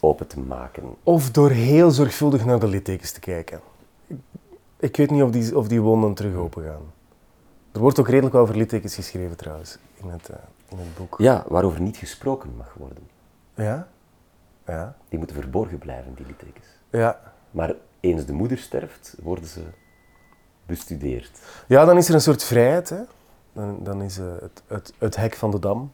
open 0.00 0.26
te 0.26 0.40
maken. 0.40 0.96
Of 1.02 1.30
door 1.30 1.50
heel 1.50 1.90
zorgvuldig 1.90 2.44
naar 2.44 2.58
de 2.58 2.68
littekens 2.68 3.12
te 3.12 3.20
kijken. 3.20 3.60
Ik 4.76 4.96
weet 4.96 5.10
niet 5.10 5.22
of 5.22 5.30
die, 5.30 5.56
of 5.56 5.68
die 5.68 5.80
wonden 5.80 6.14
terug 6.14 6.34
open 6.34 6.64
gaan. 6.64 6.92
Er 7.72 7.80
wordt 7.80 7.98
ook 7.98 8.08
redelijk 8.08 8.34
over 8.34 8.56
littekens 8.56 8.94
geschreven 8.94 9.36
trouwens 9.36 9.78
in 9.94 10.08
het, 10.08 10.28
uh, 10.30 10.36
in 10.68 10.78
het 10.78 10.96
boek. 10.96 11.14
Ja, 11.18 11.44
waarover 11.48 11.80
niet 11.80 11.96
gesproken 11.96 12.56
mag 12.56 12.74
worden. 12.76 13.08
Ja? 13.54 13.88
Ja. 14.66 14.96
Die 15.08 15.18
moeten 15.18 15.36
verborgen 15.36 15.78
blijven, 15.78 16.14
die 16.14 16.26
littekens. 16.26 16.66
Ja. 16.90 17.20
Maar 17.50 17.74
eens 18.00 18.24
de 18.24 18.32
moeder 18.32 18.58
sterft, 18.58 19.16
worden 19.22 19.46
ze 19.46 19.60
bestudeerd. 20.66 21.40
Ja, 21.66 21.84
dan 21.84 21.96
is 21.96 22.08
er 22.08 22.14
een 22.14 22.20
soort 22.20 22.44
vrijheid. 22.44 22.88
Hè? 22.88 23.00
Dan, 23.52 23.78
dan 23.82 24.02
is 24.02 24.18
uh, 24.18 24.26
het, 24.40 24.62
het, 24.66 24.92
het 24.98 25.16
hek 25.16 25.34
van 25.34 25.50
de 25.50 25.58
dam. 25.58 25.92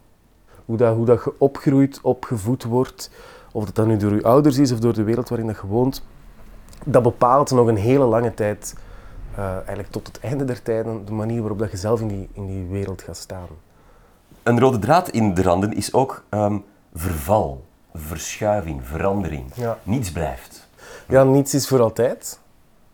Hoe 0.64 0.76
dat, 0.76 0.96
hoe 0.96 1.06
dat 1.06 1.24
je 1.24 1.34
opgroeit, 1.38 2.00
opgevoed 2.00 2.64
wordt, 2.64 3.10
of 3.54 3.64
dat 3.64 3.74
dan 3.74 3.88
nu 3.88 3.96
door 3.96 4.14
je 4.14 4.22
ouders 4.22 4.58
is 4.58 4.72
of 4.72 4.78
door 4.78 4.94
de 4.94 5.02
wereld 5.02 5.28
waarin 5.28 5.46
dat 5.46 5.56
je 5.60 5.66
woont, 5.66 6.04
dat 6.84 7.02
bepaalt 7.02 7.50
nog 7.50 7.66
een 7.66 7.76
hele 7.76 8.04
lange 8.04 8.34
tijd, 8.34 8.74
uh, 9.38 9.54
eigenlijk 9.54 9.90
tot 9.90 10.06
het 10.06 10.20
einde 10.20 10.44
der 10.44 10.62
tijden, 10.62 11.04
de 11.04 11.12
manier 11.12 11.40
waarop 11.40 11.58
dat 11.58 11.70
je 11.70 11.76
zelf 11.76 12.00
in 12.00 12.08
die, 12.08 12.28
in 12.32 12.46
die 12.46 12.66
wereld 12.66 13.02
gaat 13.02 13.16
staan. 13.16 13.46
Een 14.42 14.60
rode 14.60 14.78
draad 14.78 15.08
in 15.08 15.34
de 15.34 15.42
randen 15.42 15.72
is 15.72 15.92
ook 15.92 16.24
um, 16.30 16.64
verval 16.94 17.64
verschuiving, 17.92 18.86
verandering. 18.86 19.44
Niets 19.82 20.12
blijft. 20.12 20.68
Ja, 21.08 21.24
niets 21.24 21.54
is 21.54 21.68
voor 21.68 21.80
altijd. 21.80 22.40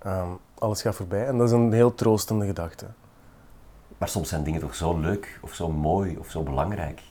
Um, 0.07 0.39
alles 0.59 0.83
gaat 0.83 0.95
voorbij 0.95 1.27
en 1.27 1.39
dat 1.39 1.47
is 1.47 1.53
een 1.53 1.73
heel 1.73 1.95
troostende 1.95 2.47
gedachte. 2.47 2.87
Maar 3.99 4.09
soms 4.09 4.29
zijn 4.29 4.43
dingen 4.43 4.61
toch 4.61 4.75
zo 4.75 4.99
leuk 4.99 5.39
of 5.43 5.55
zo 5.55 5.69
mooi 5.69 6.19
of 6.19 6.31
zo 6.31 6.43
belangrijk. 6.43 7.03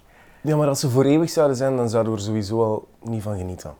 Ja, 0.41 0.55
maar 0.55 0.67
als 0.67 0.79
ze 0.79 0.89
voor 0.89 1.03
eeuwig 1.03 1.29
zouden 1.29 1.57
zijn, 1.57 1.75
dan 1.75 1.89
zouden 1.89 2.13
we 2.13 2.19
er 2.19 2.25
sowieso 2.25 2.63
al 2.63 2.87
niet 3.01 3.21
van 3.21 3.37
genieten. 3.37 3.73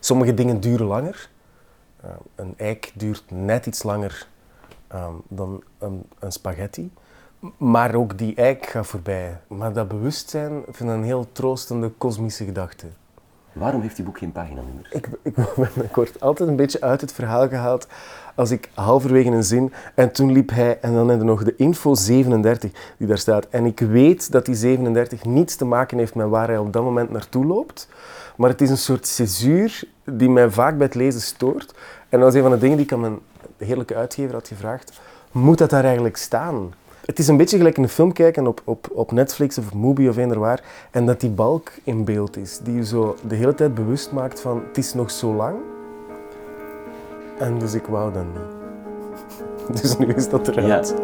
Sommige 0.00 0.34
dingen 0.34 0.60
duren 0.60 0.86
langer. 0.86 1.30
Uh, 2.04 2.10
een 2.34 2.54
eik 2.56 2.92
duurt 2.94 3.24
net 3.30 3.66
iets 3.66 3.82
langer 3.82 4.26
um, 4.94 5.22
dan 5.28 5.62
een, 5.78 6.02
een 6.18 6.32
spaghetti. 6.32 6.92
Maar 7.56 7.94
ook 7.94 8.18
die 8.18 8.34
eik 8.34 8.66
gaat 8.66 8.86
voorbij. 8.86 9.40
Maar 9.46 9.72
dat 9.72 9.88
bewustzijn 9.88 10.62
vind 10.64 10.90
ik 10.90 10.96
een 10.96 11.04
heel 11.04 11.26
troostende 11.32 11.88
kosmische 11.88 12.44
gedachte. 12.44 12.86
Waarom 13.52 13.80
heeft 13.80 13.96
die 13.96 14.04
boek 14.04 14.18
geen 14.18 14.32
paginanummers? 14.32 14.90
Ik, 14.90 15.08
ik, 15.22 15.36
ik 15.88 15.94
word 15.94 16.20
altijd 16.20 16.48
een 16.48 16.56
beetje 16.56 16.80
uit 16.80 17.00
het 17.00 17.12
verhaal 17.12 17.48
gehaald 17.48 17.86
als 18.34 18.50
ik 18.50 18.70
halverwege 18.74 19.30
een 19.30 19.44
zin 19.44 19.72
en 19.94 20.12
toen 20.12 20.32
liep 20.32 20.50
hij 20.50 20.78
en 20.80 20.94
dan 20.94 21.08
hebben 21.08 21.26
nog 21.26 21.44
de 21.44 21.56
info 21.56 21.94
37 21.94 22.70
die 22.98 23.06
daar 23.06 23.18
staat. 23.18 23.48
En 23.48 23.66
ik 23.66 23.80
weet 23.80 24.32
dat 24.32 24.46
die 24.46 24.54
37 24.54 25.24
niets 25.24 25.56
te 25.56 25.64
maken 25.64 25.98
heeft 25.98 26.14
met 26.14 26.28
waar 26.28 26.48
hij 26.48 26.58
op 26.58 26.72
dat 26.72 26.82
moment 26.82 27.10
naartoe 27.10 27.46
loopt. 27.46 27.88
Maar 28.36 28.48
het 28.50 28.60
is 28.60 28.70
een 28.70 28.78
soort 28.78 29.06
césuur 29.06 29.84
die 30.04 30.30
mij 30.30 30.50
vaak 30.50 30.76
bij 30.76 30.86
het 30.86 30.94
lezen 30.94 31.20
stoort. 31.20 31.74
En 32.08 32.18
dat 32.18 32.20
was 32.20 32.34
een 32.34 32.42
van 32.42 32.50
de 32.50 32.58
dingen 32.58 32.76
die 32.76 32.86
ik 32.86 32.92
aan 32.92 33.00
mijn 33.00 33.18
heerlijke 33.56 33.94
uitgever 33.94 34.34
had 34.34 34.48
gevraagd. 34.48 35.00
Moet 35.32 35.58
dat 35.58 35.70
daar 35.70 35.84
eigenlijk 35.84 36.16
staan? 36.16 36.72
Het 37.04 37.18
is 37.18 37.28
een 37.28 37.36
beetje 37.36 37.56
gelijk 37.56 37.76
een 37.76 37.88
film 37.88 38.12
kijken 38.12 38.46
op, 38.46 38.62
op, 38.64 38.88
op 38.92 39.12
Netflix 39.12 39.58
of 39.58 39.74
Mubi 39.74 40.08
of 40.08 40.16
eender 40.16 40.38
waar. 40.38 40.62
En 40.90 41.06
dat 41.06 41.20
die 41.20 41.30
balk 41.30 41.72
in 41.84 42.04
beeld 42.04 42.36
is. 42.36 42.58
Die 42.58 42.74
je 42.74 42.84
zo 42.84 43.16
de 43.28 43.34
hele 43.34 43.54
tijd 43.54 43.74
bewust 43.74 44.12
maakt 44.12 44.40
van 44.40 44.62
het 44.68 44.78
is 44.78 44.94
nog 44.94 45.10
zo 45.10 45.34
lang. 45.34 45.56
En 47.38 47.58
dus 47.58 47.74
ik 47.74 47.86
wou 47.86 48.12
dat 48.12 48.24
niet. 48.24 48.60
Dus 49.80 49.98
nu 49.98 50.06
is 50.06 50.28
dat 50.28 50.48
eruit. 50.48 50.94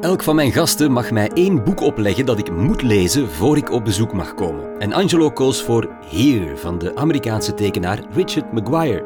Elk 0.00 0.22
van 0.22 0.34
mijn 0.34 0.52
gasten 0.52 0.92
mag 0.92 1.10
mij 1.10 1.30
één 1.34 1.64
boek 1.64 1.80
opleggen 1.80 2.26
dat 2.26 2.38
ik 2.38 2.52
moet 2.52 2.82
lezen 2.82 3.28
voor 3.28 3.56
ik 3.56 3.70
op 3.70 3.84
bezoek 3.84 4.12
mag 4.12 4.34
komen. 4.34 4.80
En 4.80 4.92
Angelo 4.92 5.30
koos 5.30 5.62
voor 5.62 5.88
Here 6.06 6.56
van 6.56 6.78
de 6.78 6.96
Amerikaanse 6.96 7.54
tekenaar 7.54 7.98
Richard 8.10 8.52
Maguire. 8.52 9.04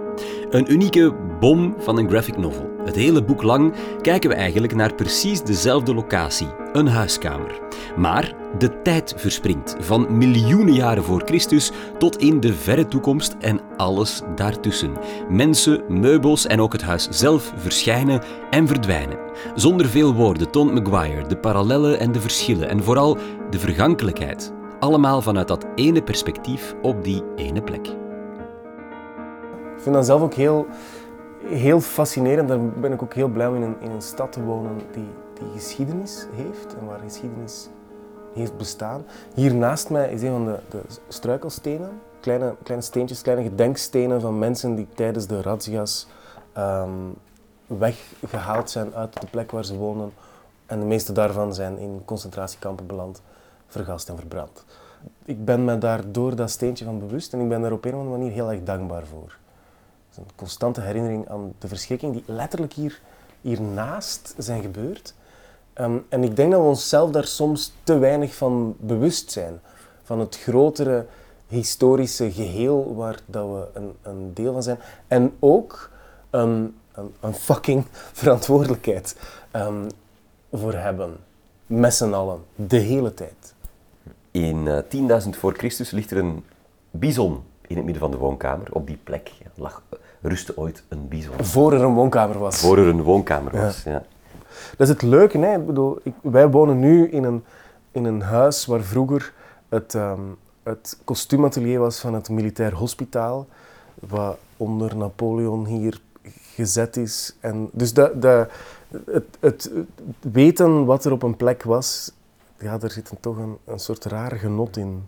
Een 0.50 0.72
unieke 0.72 1.14
bom 1.40 1.74
van 1.78 1.98
een 1.98 2.08
graphic 2.08 2.36
novel. 2.36 2.75
Het 2.86 2.94
hele 2.94 3.24
boek 3.24 3.42
lang 3.42 3.74
kijken 4.00 4.30
we 4.30 4.36
eigenlijk 4.36 4.74
naar 4.74 4.94
precies 4.94 5.42
dezelfde 5.42 5.94
locatie, 5.94 6.46
een 6.72 6.88
huiskamer. 6.88 7.60
Maar 7.96 8.34
de 8.58 8.82
tijd 8.82 9.14
verspringt 9.16 9.76
van 9.78 10.18
miljoenen 10.18 10.74
jaren 10.74 11.04
voor 11.04 11.22
Christus 11.24 11.70
tot 11.98 12.16
in 12.16 12.40
de 12.40 12.54
verre 12.54 12.88
toekomst 12.88 13.36
en 13.40 13.60
alles 13.76 14.22
daartussen. 14.34 14.92
Mensen, 15.28 15.82
meubels 15.88 16.46
en 16.46 16.60
ook 16.60 16.72
het 16.72 16.82
huis 16.82 17.08
zelf 17.10 17.52
verschijnen 17.56 18.22
en 18.50 18.66
verdwijnen. 18.66 19.18
Zonder 19.54 19.86
veel 19.86 20.14
woorden 20.14 20.50
toont 20.50 20.72
Maguire 20.72 21.26
de 21.26 21.36
parallellen 21.36 21.98
en 21.98 22.12
de 22.12 22.20
verschillen 22.20 22.68
en 22.68 22.82
vooral 22.82 23.18
de 23.50 23.58
vergankelijkheid. 23.58 24.52
Allemaal 24.80 25.22
vanuit 25.22 25.48
dat 25.48 25.66
ene 25.74 26.02
perspectief 26.02 26.74
op 26.82 27.04
die 27.04 27.22
ene 27.36 27.62
plek. 27.62 27.86
Ik 29.76 29.82
vind 29.82 29.94
dat 29.94 30.06
zelf 30.06 30.22
ook 30.22 30.34
heel 30.34 30.66
heel 31.44 31.80
fascinerend. 31.80 32.48
Daar 32.48 32.60
ben 32.68 32.92
ik 32.92 33.02
ook 33.02 33.14
heel 33.14 33.28
blij 33.28 33.46
om 33.46 33.54
in 33.54 33.62
een, 33.62 33.76
in 33.80 33.90
een 33.90 34.02
stad 34.02 34.32
te 34.32 34.42
wonen 34.42 34.76
die, 34.92 35.08
die 35.34 35.48
geschiedenis 35.54 36.26
heeft 36.34 36.76
en 36.78 36.86
waar 36.86 36.98
geschiedenis 36.98 37.68
heeft 38.34 38.56
bestaan. 38.56 39.04
Hier 39.34 39.54
naast 39.54 39.90
mij 39.90 40.10
is 40.10 40.22
een 40.22 40.30
van 40.30 40.44
de, 40.44 40.58
de 40.70 40.80
struikelstenen. 41.08 42.00
Kleine, 42.20 42.54
kleine 42.62 42.84
steentjes, 42.84 43.22
kleine 43.22 43.42
gedenkstenen 43.42 44.20
van 44.20 44.38
mensen 44.38 44.74
die 44.74 44.86
tijdens 44.94 45.26
de 45.26 45.42
razzia's 45.42 46.06
um, 46.58 47.14
weggehaald 47.66 48.70
zijn 48.70 48.94
uit 48.94 49.20
de 49.20 49.26
plek 49.26 49.50
waar 49.50 49.64
ze 49.64 49.76
wonen. 49.76 50.12
En 50.66 50.80
de 50.80 50.86
meeste 50.86 51.12
daarvan 51.12 51.54
zijn 51.54 51.78
in 51.78 52.02
concentratiekampen 52.04 52.86
beland, 52.86 53.22
vergast 53.66 54.08
en 54.08 54.16
verbrand. 54.16 54.64
Ik 55.24 55.44
ben 55.44 55.64
me 55.64 55.78
daar 55.78 56.12
door 56.12 56.36
dat 56.36 56.50
steentje 56.50 56.84
van 56.84 56.98
bewust 56.98 57.32
en 57.32 57.40
ik 57.40 57.48
ben 57.48 57.60
daar 57.60 57.72
op 57.72 57.84
een 57.84 57.94
of 57.94 57.98
andere 57.98 58.18
manier 58.18 58.32
heel 58.32 58.50
erg 58.50 58.62
dankbaar 58.62 59.06
voor 59.06 59.36
een 60.16 60.30
constante 60.34 60.80
herinnering 60.80 61.28
aan 61.28 61.52
de 61.58 61.68
verschrikking 61.68 62.12
die 62.12 62.22
letterlijk 62.26 62.72
hier, 62.72 63.00
hiernaast 63.40 64.34
zijn 64.38 64.62
gebeurd. 64.62 65.14
Um, 65.80 66.06
en 66.08 66.22
ik 66.22 66.36
denk 66.36 66.52
dat 66.52 66.60
we 66.60 66.66
onszelf 66.66 67.10
daar 67.10 67.26
soms 67.26 67.72
te 67.82 67.98
weinig 67.98 68.34
van 68.34 68.76
bewust 68.78 69.30
zijn. 69.30 69.60
Van 70.02 70.20
het 70.20 70.38
grotere 70.38 71.06
historische 71.46 72.32
geheel 72.32 72.94
waar 72.94 73.18
dat 73.26 73.46
we 73.46 73.68
een, 73.72 73.92
een 74.02 74.34
deel 74.34 74.52
van 74.52 74.62
zijn. 74.62 74.78
En 75.06 75.36
ook 75.38 75.90
een, 76.30 76.76
een, 76.92 77.14
een 77.20 77.34
fucking 77.34 77.84
verantwoordelijkheid 78.20 79.16
um, 79.52 79.86
voor 80.52 80.74
hebben. 80.74 81.16
Met 81.66 81.94
z'n 81.94 82.12
allen. 82.12 82.44
De 82.54 82.76
hele 82.78 83.14
tijd. 83.14 83.54
In 84.30 84.66
uh, 84.66 84.78
eh, 84.78 85.22
10.000 85.24 85.28
voor 85.30 85.54
Christus 85.54 85.90
ligt 85.90 86.10
er 86.10 86.18
een 86.18 86.44
bison 86.90 87.42
in 87.66 87.76
het 87.76 87.84
midden 87.84 88.02
van 88.02 88.10
de 88.10 88.16
woonkamer. 88.16 88.72
Op 88.72 88.86
die 88.86 88.98
plek 89.04 89.32
lag 89.54 89.82
rustte 90.28 90.56
ooit 90.56 90.82
een 90.88 91.08
bison. 91.08 91.44
Voor 91.44 91.72
er 91.72 91.82
een 91.82 91.94
woonkamer 91.94 92.38
was. 92.38 92.58
Voor 92.58 92.78
er 92.78 92.86
een 92.86 93.02
woonkamer 93.02 93.56
was, 93.56 93.82
ja. 93.82 94.02
Dat 94.76 94.88
is 94.88 94.88
het 94.88 95.02
leuke, 95.02 95.38
hè. 95.38 95.58
Ik 95.58 95.66
bedoel, 95.66 95.98
ik, 96.02 96.14
wij 96.22 96.48
wonen 96.50 96.78
nu 96.78 97.08
in 97.08 97.24
een, 97.24 97.44
in 97.90 98.04
een 98.04 98.20
huis 98.20 98.66
waar 98.66 98.82
vroeger 98.82 99.32
het, 99.68 99.94
um, 99.94 100.36
het 100.62 100.98
kostuumatelier 101.04 101.78
was 101.78 102.00
van 102.00 102.14
het 102.14 102.28
militair 102.28 102.74
hospitaal, 102.74 103.46
wat 103.94 104.38
onder 104.56 104.96
Napoleon 104.96 105.66
hier 105.66 106.00
gezet 106.54 106.96
is. 106.96 107.36
En 107.40 107.68
dus 107.72 107.92
dat, 107.92 108.22
dat, 108.22 108.50
het, 109.06 109.36
het, 109.40 109.70
weten 110.20 110.84
wat 110.84 111.04
er 111.04 111.12
op 111.12 111.22
een 111.22 111.36
plek 111.36 111.62
was, 111.62 112.12
ja, 112.58 112.78
daar 112.78 112.90
zit 112.90 113.12
toch 113.20 113.36
een, 113.36 113.56
een 113.64 113.78
soort 113.78 114.04
raar 114.04 114.32
genot 114.32 114.76
in. 114.76 115.06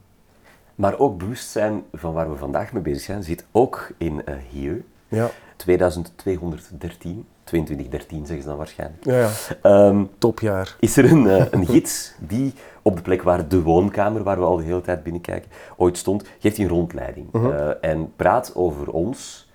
Maar 0.75 0.99
ook 0.99 1.19
bewustzijn 1.19 1.85
van 1.93 2.13
waar 2.13 2.31
we 2.31 2.37
vandaag 2.37 2.73
mee 2.73 2.83
bezig 2.83 3.03
zijn, 3.03 3.23
zit 3.23 3.45
ook 3.53 3.91
in 3.97 4.23
uh, 4.29 4.35
hier. 4.51 4.85
Ja. 5.09 5.31
2213, 5.57 7.27
2213 7.45 8.27
zeggen 8.27 8.43
ze 8.43 8.49
dan 8.49 8.57
waarschijnlijk. 8.59 9.05
Ja, 9.05 9.19
ja. 9.19 9.31
Ehm, 9.63 10.05
Topjaar. 10.19 10.77
is 10.81 10.97
er 10.97 11.11
een, 11.13 11.25
uh, 11.25 11.45
een 11.51 11.67
gids 11.67 12.15
die 12.19 12.55
op 12.83 12.97
de 12.97 13.03
plek 13.03 13.23
waar 13.23 13.49
de 13.49 13.63
woonkamer, 13.63 14.23
waar 14.23 14.39
we 14.39 14.45
al 14.45 14.57
de 14.57 14.63
hele 14.63 14.81
tijd 14.81 15.03
binnenkijken, 15.03 15.51
ooit 15.77 15.99
stond, 15.99 16.25
geeft 16.39 16.59
een 16.59 16.69
rondleiding. 16.69 17.35
Uh, 17.35 17.71
en 17.81 18.13
praat 18.17 18.55
over 18.55 18.91
ons 18.91 19.51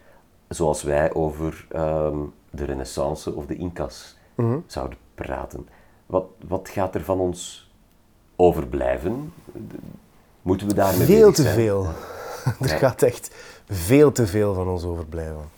zoals 0.48 0.84
wij 0.84 1.14
over 1.14 1.68
um, 1.76 2.34
de 2.50 2.66
renaissance 2.66 3.34
of 3.34 3.46
de 3.46 3.56
Incas 3.56 4.18
zouden 4.68 4.98
praten. 5.16 5.68
Wat, 6.06 6.26
wat 6.48 6.70
gaat 6.70 6.96
er 6.96 7.04
van 7.04 7.20
ons 7.20 7.72
overblijven? 8.36 9.34
Moeten 10.42 10.68
we 10.68 10.74
daarmee 10.74 11.06
Veel 11.06 11.32
te 11.32 11.42
zijn? 11.42 11.56
veel. 11.56 11.88
er 12.62 12.70
gaat 12.70 13.02
echt 13.02 13.36
veel 13.68 14.12
te 14.12 14.28
veel 14.28 14.54
van 14.54 14.68
ons 14.68 14.84
overblijven. 14.84 15.50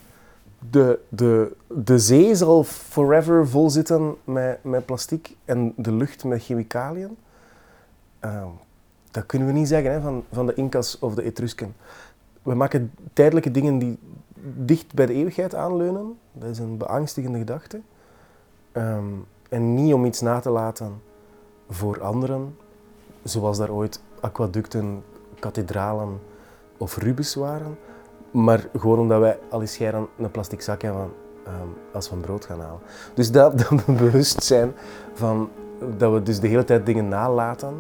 De, 0.70 1.00
de, 1.10 1.56
de 1.68 2.00
zee 2.00 2.36
zal 2.36 2.64
forever 2.64 3.48
vol 3.48 3.70
zitten 3.70 4.16
met, 4.24 4.64
met 4.64 4.86
plastic 4.86 5.36
en 5.46 5.74
de 5.76 5.92
lucht 5.92 6.24
met 6.24 6.44
chemicaliën. 6.44 7.18
Uh, 8.26 8.44
dat 9.12 9.26
kunnen 9.26 9.48
we 9.48 9.54
niet 9.54 9.68
zeggen 9.68 9.92
hè, 9.92 10.02
van, 10.02 10.24
van 10.32 10.46
de 10.46 10.54
Incas 10.54 11.00
of 11.00 11.16
de 11.16 11.24
Etrusken. 11.24 11.76
We 12.42 12.54
maken 12.54 12.92
tijdelijke 13.14 13.52
dingen 13.52 13.78
die 13.78 14.00
dicht 14.56 14.94
bij 14.94 15.06
de 15.06 15.14
eeuwigheid 15.14 15.56
aanleunen. 15.56 16.18
Dat 16.32 16.50
is 16.50 16.60
een 16.60 16.78
beangstigende 16.78 17.38
gedachte. 17.38 17.82
Um, 18.74 19.26
en 19.50 19.74
niet 19.74 19.94
om 19.94 20.06
iets 20.06 20.22
na 20.22 20.40
te 20.40 20.50
laten 20.50 21.02
voor 21.70 22.02
anderen, 22.02 22.58
zoals 23.24 23.58
daar 23.58 23.72
ooit 23.72 24.02
aquaducten, 24.20 25.04
kathedralen 25.40 26.20
of 26.78 26.98
Rubens 26.98 27.36
waren. 27.36 27.78
Maar 28.36 28.68
gewoon 28.78 29.00
omdat 29.00 29.20
wij 29.20 29.40
al 29.50 29.62
eens 29.62 29.74
scheren 29.74 30.08
een 30.18 30.32
plastic 30.32 30.62
zak 30.62 30.82
hebben 30.82 31.12
um, 31.48 31.74
als 31.94 32.10
we 32.10 32.16
brood 32.16 32.46
gaan 32.46 32.60
halen. 32.60 32.80
Dus 33.14 33.32
dat, 33.32 33.58
dat 33.60 33.86
we 33.86 33.92
bewust 33.92 34.44
zijn 34.44 34.74
van 35.14 35.50
dat 35.98 36.14
we 36.14 36.24
dus 36.24 36.40
de 36.40 36.48
hele 36.48 36.64
tijd 36.64 36.86
dingen 36.86 37.08
nalaten. 37.08 37.74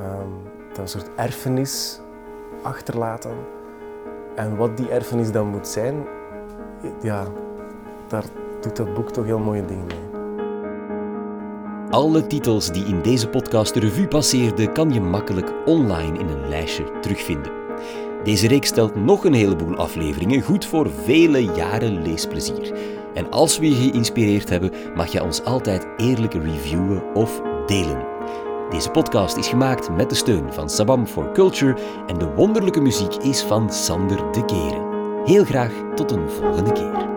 Um, 0.00 0.54
dat 0.68 0.76
we 0.76 0.82
een 0.82 0.88
soort 0.88 1.10
erfenis 1.16 2.00
achterlaten. 2.62 3.34
En 4.34 4.56
wat 4.56 4.76
die 4.76 4.90
erfenis 4.90 5.32
dan 5.32 5.46
moet 5.46 5.68
zijn, 5.68 6.04
ja, 7.02 7.24
daar 8.08 8.24
doet 8.60 8.76
dat 8.76 8.94
boek 8.94 9.10
toch 9.10 9.24
heel 9.24 9.38
mooie 9.38 9.64
dingen 9.64 9.86
mee. 9.86 10.04
Alle 11.90 12.26
titels 12.26 12.72
die 12.72 12.84
in 12.84 13.02
deze 13.02 13.28
podcast 13.28 13.74
de 13.74 13.80
revue 13.80 14.08
passeerden, 14.08 14.72
kan 14.72 14.92
je 14.92 15.00
makkelijk 15.00 15.52
online 15.64 16.18
in 16.18 16.28
een 16.28 16.48
lijstje 16.48 17.00
terugvinden. 17.00 17.55
Deze 18.26 18.48
reeks 18.48 18.68
stelt 18.68 18.94
nog 18.94 19.24
een 19.24 19.32
heleboel 19.32 19.76
afleveringen, 19.76 20.42
goed 20.42 20.66
voor 20.66 20.90
vele 21.04 21.44
jaren 21.44 22.02
leesplezier. 22.02 22.72
En 23.14 23.30
als 23.30 23.58
we 23.58 23.68
je 23.68 23.74
geïnspireerd 23.74 24.48
hebben, 24.48 24.72
mag 24.94 25.12
je 25.12 25.22
ons 25.22 25.44
altijd 25.44 25.86
eerlijk 25.96 26.34
reviewen 26.34 27.14
of 27.14 27.42
delen. 27.66 28.06
Deze 28.70 28.90
podcast 28.90 29.36
is 29.36 29.48
gemaakt 29.48 29.90
met 29.90 30.08
de 30.08 30.14
steun 30.14 30.52
van 30.52 30.70
Sabam 30.70 31.06
for 31.06 31.32
Culture 31.32 31.76
en 32.06 32.18
de 32.18 32.34
wonderlijke 32.34 32.80
muziek 32.80 33.14
is 33.14 33.42
van 33.42 33.72
Sander 33.72 34.32
de 34.32 34.44
Keren. 34.44 35.24
Heel 35.24 35.44
graag 35.44 35.72
tot 35.94 36.10
een 36.10 36.30
volgende 36.30 36.72
keer. 36.72 37.15